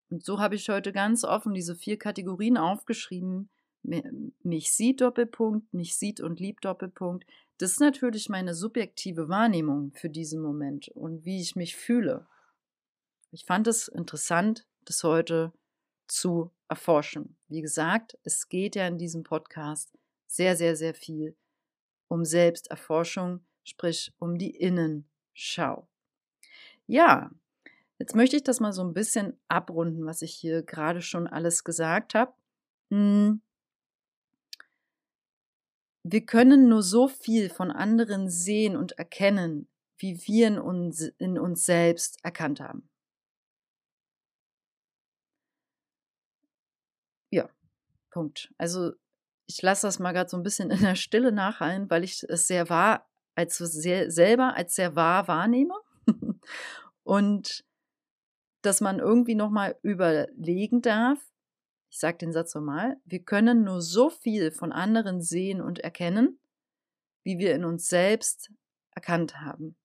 Und 0.08 0.24
so 0.24 0.38
habe 0.38 0.54
ich 0.54 0.68
heute 0.68 0.92
ganz 0.92 1.24
offen 1.24 1.54
diese 1.54 1.74
vier 1.74 1.98
Kategorien 1.98 2.56
aufgeschrieben. 2.56 3.50
Mich 3.82 4.74
sieht 4.74 5.00
Doppelpunkt, 5.00 5.74
mich 5.74 5.96
sieht 5.96 6.20
und 6.20 6.38
liebt 6.38 6.64
Doppelpunkt. 6.64 7.26
Das 7.58 7.72
ist 7.72 7.80
natürlich 7.80 8.28
meine 8.28 8.54
subjektive 8.54 9.28
Wahrnehmung 9.28 9.90
für 9.92 10.08
diesen 10.08 10.40
Moment 10.40 10.86
und 10.90 11.24
wie 11.24 11.40
ich 11.40 11.56
mich 11.56 11.74
fühle. 11.74 12.28
Ich 13.32 13.44
fand 13.44 13.66
es 13.66 13.88
interessant, 13.88 14.68
das 14.84 15.02
heute 15.02 15.52
zu 16.06 16.52
erforschen. 16.68 17.36
Wie 17.48 17.60
gesagt, 17.60 18.16
es 18.22 18.48
geht 18.48 18.76
ja 18.76 18.86
in 18.86 18.98
diesem 18.98 19.24
Podcast 19.24 19.98
sehr, 20.28 20.54
sehr, 20.54 20.76
sehr 20.76 20.94
viel 20.94 21.34
um 22.08 22.24
Selbsterforschung, 22.24 23.44
sprich 23.64 24.12
um 24.18 24.38
die 24.38 24.50
Innenschau. 24.56 25.88
Ja, 26.86 27.30
jetzt 27.98 28.14
möchte 28.14 28.36
ich 28.36 28.44
das 28.44 28.60
mal 28.60 28.72
so 28.72 28.82
ein 28.82 28.94
bisschen 28.94 29.38
abrunden, 29.48 30.06
was 30.06 30.22
ich 30.22 30.34
hier 30.34 30.62
gerade 30.62 31.02
schon 31.02 31.26
alles 31.26 31.64
gesagt 31.64 32.14
habe. 32.14 32.32
Hm. 32.90 33.40
Wir 36.04 36.24
können 36.24 36.68
nur 36.68 36.82
so 36.82 37.08
viel 37.08 37.50
von 37.50 37.72
anderen 37.72 38.30
sehen 38.30 38.76
und 38.76 38.92
erkennen, 38.92 39.68
wie 39.98 40.20
wir 40.26 40.46
in 40.48 40.58
uns, 40.58 41.00
in 41.18 41.38
uns 41.38 41.64
selbst 41.64 42.18
erkannt 42.22 42.60
haben. 42.60 42.88
Ja, 47.30 47.48
Punkt. 48.10 48.52
Also 48.56 48.92
ich 49.46 49.62
lasse 49.62 49.86
das 49.86 49.98
mal 49.98 50.12
gerade 50.12 50.28
so 50.28 50.36
ein 50.36 50.42
bisschen 50.42 50.70
in 50.70 50.80
der 50.80 50.96
Stille 50.96 51.32
nachhallen, 51.32 51.88
weil 51.90 52.04
ich 52.04 52.22
es 52.24 52.46
sehr 52.46 52.68
wahr, 52.68 53.08
als 53.34 53.58
sehr, 53.58 54.10
selber 54.10 54.56
als 54.56 54.74
sehr 54.74 54.96
wahr 54.96 55.28
wahrnehme. 55.28 55.74
und 57.02 57.64
dass 58.62 58.80
man 58.80 58.98
irgendwie 58.98 59.34
nochmal 59.34 59.78
überlegen 59.82 60.82
darf, 60.82 61.20
ich 61.90 61.98
sage 61.98 62.18
den 62.18 62.32
Satz 62.32 62.54
nochmal, 62.54 62.96
wir 63.04 63.22
können 63.22 63.62
nur 63.62 63.80
so 63.80 64.10
viel 64.10 64.50
von 64.50 64.72
anderen 64.72 65.22
sehen 65.22 65.60
und 65.60 65.78
erkennen, 65.78 66.38
wie 67.22 67.38
wir 67.38 67.54
in 67.54 67.64
uns 67.64 67.88
selbst 67.88 68.50
erkannt 68.90 69.40
haben. 69.40 69.76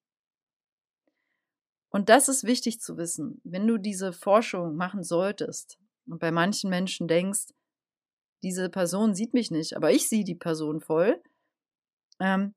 Und 1.90 2.10
das 2.10 2.30
ist 2.30 2.46
wichtig 2.46 2.80
zu 2.80 2.98
wissen. 2.98 3.42
Wenn 3.44 3.68
du 3.68 3.78
diese 3.78 4.14
Forschung 4.14 4.76
machen 4.76 5.04
solltest 5.04 5.78
und 6.08 6.20
bei 6.20 6.32
manchen 6.32 6.70
Menschen 6.70 7.08
denkst, 7.08 7.48
diese 8.44 8.70
Person 8.70 9.14
sieht 9.16 9.34
mich 9.34 9.52
nicht, 9.52 9.76
aber 9.76 9.92
ich 9.92 10.08
sehe 10.10 10.24
die 10.24 10.36
Person 10.36 10.82
voll, 10.82 11.22
ähm, 12.20 12.54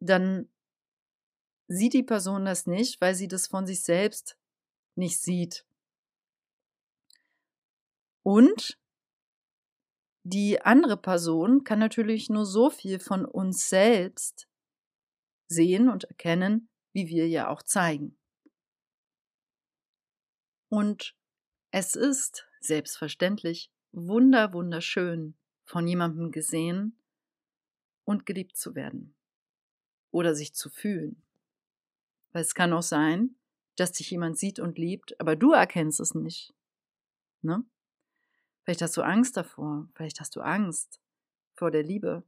dann 0.00 0.48
sieht 1.68 1.94
die 1.94 2.02
Person 2.02 2.44
das 2.44 2.66
nicht, 2.66 3.00
weil 3.00 3.14
sie 3.14 3.28
das 3.28 3.46
von 3.48 3.66
sich 3.66 3.82
selbst 3.82 4.38
nicht 4.96 5.20
sieht. 5.20 5.66
Und 8.22 8.78
die 10.24 10.60
andere 10.60 10.96
Person 10.96 11.62
kann 11.62 11.78
natürlich 11.78 12.28
nur 12.28 12.44
so 12.44 12.70
viel 12.70 12.98
von 12.98 13.24
uns 13.24 13.68
selbst 13.68 14.48
sehen 15.48 15.88
und 15.88 16.04
erkennen, 16.04 16.68
wie 16.92 17.06
wir 17.06 17.28
ja 17.28 17.48
auch 17.48 17.62
zeigen. 17.62 18.18
Und 20.68 21.14
es 21.70 21.94
ist 21.94 22.48
selbstverständlich 22.60 23.70
wunder, 23.96 24.52
wunderschön, 24.52 25.34
von 25.64 25.88
jemandem 25.88 26.30
gesehen 26.30 26.96
und 28.04 28.26
geliebt 28.26 28.56
zu 28.56 28.74
werden. 28.74 29.14
Oder 30.10 30.34
sich 30.34 30.54
zu 30.54 30.70
fühlen. 30.70 31.22
Weil 32.32 32.42
es 32.42 32.54
kann 32.54 32.72
auch 32.72 32.82
sein, 32.82 33.34
dass 33.76 33.92
dich 33.92 34.10
jemand 34.10 34.38
sieht 34.38 34.60
und 34.60 34.78
liebt, 34.78 35.18
aber 35.20 35.36
du 35.36 35.52
erkennst 35.52 36.00
es 36.00 36.14
nicht. 36.14 36.54
Ne? 37.42 37.64
Vielleicht 38.62 38.82
hast 38.82 38.96
du 38.96 39.02
Angst 39.02 39.36
davor, 39.36 39.88
vielleicht 39.94 40.20
hast 40.20 40.36
du 40.36 40.40
Angst 40.40 41.00
vor 41.54 41.70
der 41.70 41.82
Liebe. 41.82 42.22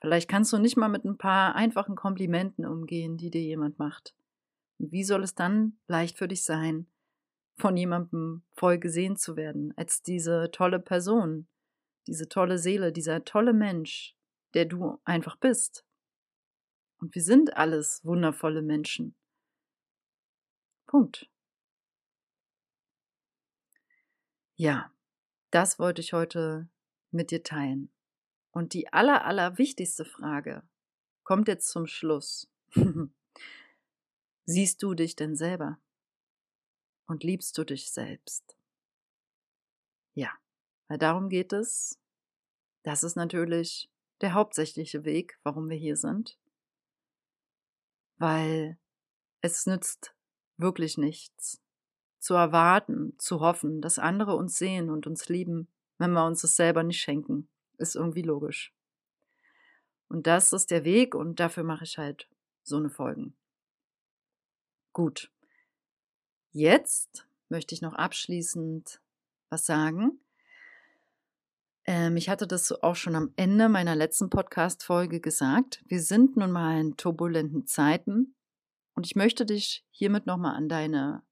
Vielleicht 0.00 0.28
kannst 0.28 0.52
du 0.52 0.58
nicht 0.58 0.76
mal 0.76 0.88
mit 0.88 1.04
ein 1.04 1.16
paar 1.16 1.54
einfachen 1.54 1.96
Komplimenten 1.96 2.66
umgehen, 2.66 3.16
die 3.16 3.30
dir 3.30 3.42
jemand 3.42 3.78
macht. 3.78 4.14
Und 4.78 4.92
wie 4.92 5.04
soll 5.04 5.22
es 5.22 5.34
dann 5.34 5.78
leicht 5.86 6.18
für 6.18 6.28
dich 6.28 6.44
sein, 6.44 6.86
von 7.56 7.76
jemandem 7.76 8.42
voll 8.52 8.78
gesehen 8.78 9.16
zu 9.16 9.36
werden, 9.36 9.72
als 9.76 10.02
diese 10.02 10.50
tolle 10.50 10.80
Person, 10.80 11.48
diese 12.06 12.28
tolle 12.28 12.58
Seele, 12.58 12.92
dieser 12.92 13.24
tolle 13.24 13.52
Mensch, 13.52 14.16
der 14.54 14.64
du 14.66 15.00
einfach 15.04 15.36
bist. 15.36 15.86
Und 16.98 17.14
wir 17.14 17.22
sind 17.22 17.56
alles 17.56 18.04
wundervolle 18.04 18.62
Menschen. 18.62 19.14
Punkt. 20.86 21.28
Ja, 24.56 24.92
das 25.50 25.78
wollte 25.78 26.00
ich 26.00 26.12
heute 26.12 26.68
mit 27.10 27.30
dir 27.30 27.42
teilen. 27.42 27.92
Und 28.52 28.72
die 28.72 28.92
aller, 28.92 29.24
aller 29.24 29.58
wichtigste 29.58 30.04
Frage 30.04 30.62
kommt 31.24 31.48
jetzt 31.48 31.68
zum 31.70 31.86
Schluss. 31.86 32.48
Siehst 34.44 34.82
du 34.82 34.94
dich 34.94 35.16
denn 35.16 35.34
selber? 35.34 35.80
Und 37.06 37.24
liebst 37.24 37.56
du 37.58 37.64
dich 37.64 37.90
selbst? 37.90 38.56
Ja, 40.14 40.30
weil 40.88 40.98
darum 40.98 41.28
geht 41.28 41.52
es. 41.52 41.98
Das 42.82 43.02
ist 43.02 43.16
natürlich 43.16 43.90
der 44.20 44.34
hauptsächliche 44.34 45.04
Weg, 45.04 45.38
warum 45.42 45.68
wir 45.68 45.76
hier 45.76 45.96
sind. 45.96 46.38
Weil 48.16 48.78
es 49.40 49.66
nützt 49.66 50.14
wirklich 50.56 50.96
nichts, 50.98 51.60
zu 52.20 52.34
erwarten, 52.34 53.18
zu 53.18 53.40
hoffen, 53.40 53.82
dass 53.82 53.98
andere 53.98 54.36
uns 54.36 54.56
sehen 54.56 54.88
und 54.88 55.06
uns 55.06 55.28
lieben, 55.28 55.68
wenn 55.98 56.12
wir 56.12 56.24
uns 56.24 56.44
es 56.44 56.56
selber 56.56 56.82
nicht 56.82 57.00
schenken. 57.00 57.48
Ist 57.76 57.96
irgendwie 57.96 58.22
logisch. 58.22 58.72
Und 60.08 60.26
das 60.26 60.52
ist 60.52 60.70
der 60.70 60.84
Weg 60.84 61.14
und 61.14 61.40
dafür 61.40 61.64
mache 61.64 61.84
ich 61.84 61.98
halt 61.98 62.28
so 62.62 62.76
eine 62.76 62.88
Folgen. 62.88 63.36
Gut. 64.92 65.33
Jetzt 66.56 67.26
möchte 67.48 67.74
ich 67.74 67.82
noch 67.82 67.94
abschließend 67.94 69.00
was 69.50 69.66
sagen. 69.66 70.20
Ähm, 71.84 72.16
ich 72.16 72.28
hatte 72.28 72.46
das 72.46 72.70
auch 72.70 72.94
schon 72.94 73.16
am 73.16 73.32
Ende 73.34 73.68
meiner 73.68 73.96
letzten 73.96 74.30
Podcast-Folge 74.30 75.20
gesagt. 75.20 75.82
Wir 75.88 76.00
sind 76.00 76.36
nun 76.36 76.52
mal 76.52 76.80
in 76.80 76.96
turbulenten 76.96 77.66
Zeiten 77.66 78.36
und 78.94 79.04
ich 79.04 79.16
möchte 79.16 79.44
dich 79.44 79.84
hiermit 79.90 80.26
nochmal 80.26 80.54
an 80.54 80.68
deine 80.68 81.24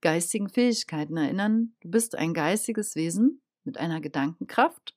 geistigen 0.00 0.48
Fähigkeiten 0.48 1.18
erinnern. 1.18 1.74
Du 1.80 1.90
bist 1.90 2.16
ein 2.16 2.32
geistiges 2.32 2.96
Wesen 2.96 3.42
mit 3.64 3.76
einer 3.76 4.00
Gedankenkraft. 4.00 4.96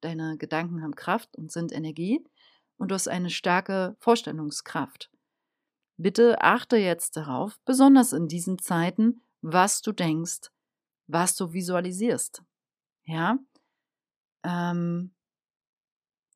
Deine 0.00 0.38
Gedanken 0.38 0.82
haben 0.82 0.94
Kraft 0.94 1.36
und 1.36 1.52
sind 1.52 1.70
Energie 1.70 2.24
und 2.78 2.90
du 2.90 2.94
hast 2.94 3.08
eine 3.08 3.28
starke 3.28 3.94
Vorstellungskraft. 3.98 5.10
Bitte 5.96 6.42
achte 6.42 6.76
jetzt 6.76 7.16
darauf, 7.16 7.58
besonders 7.64 8.12
in 8.12 8.28
diesen 8.28 8.58
Zeiten, 8.58 9.22
was 9.40 9.80
du 9.80 9.92
denkst, 9.92 10.50
was 11.06 11.36
du 11.36 11.52
visualisierst. 11.52 12.42
Ja? 13.04 13.38
Ähm, 14.44 15.12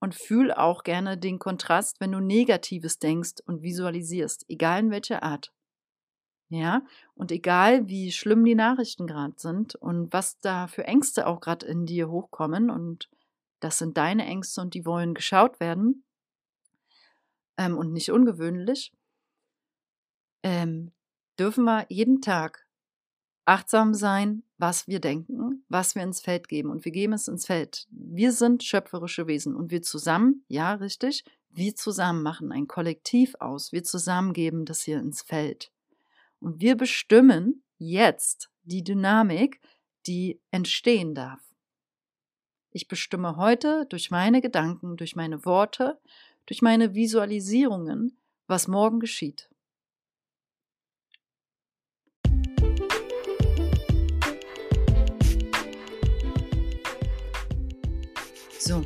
und 0.00 0.14
fühl 0.14 0.50
auch 0.50 0.82
gerne 0.82 1.18
den 1.18 1.38
Kontrast, 1.38 2.00
wenn 2.00 2.12
du 2.12 2.20
Negatives 2.20 2.98
denkst 2.98 3.42
und 3.44 3.62
visualisierst, 3.62 4.46
egal 4.48 4.80
in 4.80 4.90
welcher 4.90 5.22
Art. 5.22 5.52
Ja, 6.48 6.82
und 7.14 7.30
egal 7.30 7.86
wie 7.86 8.10
schlimm 8.10 8.44
die 8.44 8.56
Nachrichten 8.56 9.06
gerade 9.06 9.34
sind 9.36 9.76
und 9.76 10.12
was 10.12 10.40
da 10.40 10.66
für 10.66 10.84
Ängste 10.84 11.28
auch 11.28 11.40
gerade 11.40 11.64
in 11.66 11.86
dir 11.86 12.10
hochkommen, 12.10 12.70
und 12.70 13.08
das 13.60 13.78
sind 13.78 13.96
deine 13.96 14.24
Ängste 14.26 14.60
und 14.60 14.74
die 14.74 14.84
wollen 14.84 15.14
geschaut 15.14 15.60
werden 15.60 16.02
ähm, 17.56 17.78
und 17.78 17.92
nicht 17.92 18.10
ungewöhnlich, 18.10 18.92
ähm, 20.42 20.92
dürfen 21.38 21.64
wir 21.64 21.87
jeden 21.88 22.20
Tag 22.20 22.66
achtsam 23.44 23.94
sein, 23.94 24.42
was 24.59 24.87
wir 24.87 25.00
denken, 25.00 25.64
was 25.68 25.94
wir 25.94 26.03
ins 26.03 26.20
Feld 26.20 26.48
geben. 26.48 26.70
Und 26.70 26.85
wir 26.85 26.92
geben 26.92 27.14
es 27.14 27.29
ins 27.29 27.46
Feld. 27.46 27.87
Wir 27.90 28.33
sind 28.33 28.62
schöpferische 28.62 29.26
Wesen 29.26 29.57
und 29.57 29.70
wir 29.70 29.83
zusammen, 29.83 30.44
ja, 30.48 30.74
richtig, 30.74 31.24
wir 31.50 31.74
zusammen 31.74 32.22
machen 32.22 32.53
ein 32.53 32.68
Kollektiv 32.68 33.35
aus. 33.40 33.72
Wir 33.72 33.83
zusammen 33.83 34.33
geben 34.33 34.64
das 34.64 34.83
hier 34.83 35.00
ins 35.00 35.22
Feld. 35.22 35.72
Und 36.38 36.61
wir 36.61 36.76
bestimmen 36.76 37.62
jetzt 37.79 38.50
die 38.62 38.85
Dynamik, 38.85 39.61
die 40.07 40.40
entstehen 40.50 41.14
darf. 41.14 41.40
Ich 42.70 42.87
bestimme 42.87 43.37
heute 43.37 43.87
durch 43.88 44.11
meine 44.11 44.40
Gedanken, 44.40 44.96
durch 44.96 45.16
meine 45.16 45.44
Worte, 45.44 45.98
durch 46.46 46.62
meine 46.62 46.94
Visualisierungen, 46.94 48.16
was 48.46 48.68
morgen 48.68 49.00
geschieht. 49.00 49.49
So, 58.70 58.85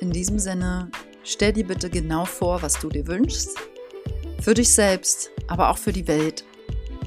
in 0.00 0.10
diesem 0.10 0.38
Sinne, 0.38 0.90
stell 1.22 1.54
dir 1.54 1.66
bitte 1.66 1.88
genau 1.88 2.26
vor, 2.26 2.60
was 2.60 2.74
du 2.74 2.90
dir 2.90 3.06
wünschst. 3.06 3.56
Für 4.42 4.52
dich 4.52 4.74
selbst, 4.74 5.30
aber 5.48 5.70
auch 5.70 5.78
für 5.78 5.90
die 5.90 6.06
Welt. 6.06 6.44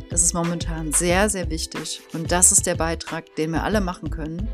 Das 0.10 0.24
ist 0.24 0.34
momentan 0.34 0.92
sehr, 0.92 1.30
sehr 1.30 1.52
wichtig. 1.52 2.02
Und 2.13 2.32
das 2.32 2.52
ist 2.52 2.66
der 2.66 2.74
Beitrag, 2.74 3.36
den 3.36 3.52
wir 3.52 3.63
alle 3.63 3.80
machen 3.80 4.10
können. 4.10 4.48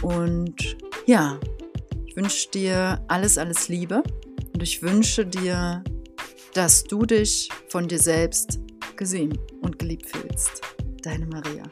Und 0.00 0.78
ja, 1.04 1.38
ich 2.06 2.16
wünsche 2.16 2.48
dir 2.48 3.04
alles, 3.08 3.36
alles 3.36 3.68
Liebe. 3.68 4.02
Und 4.54 4.62
ich 4.62 4.80
wünsche 4.80 5.26
dir, 5.26 5.84
dass 6.54 6.82
du 6.82 7.04
dich 7.04 7.50
von 7.68 7.88
dir 7.88 7.98
selbst 7.98 8.58
gesehen 8.96 9.38
und 9.60 9.78
geliebt 9.78 10.06
fühlst. 10.06 10.62
Deine 11.02 11.26
Maria. 11.26 11.64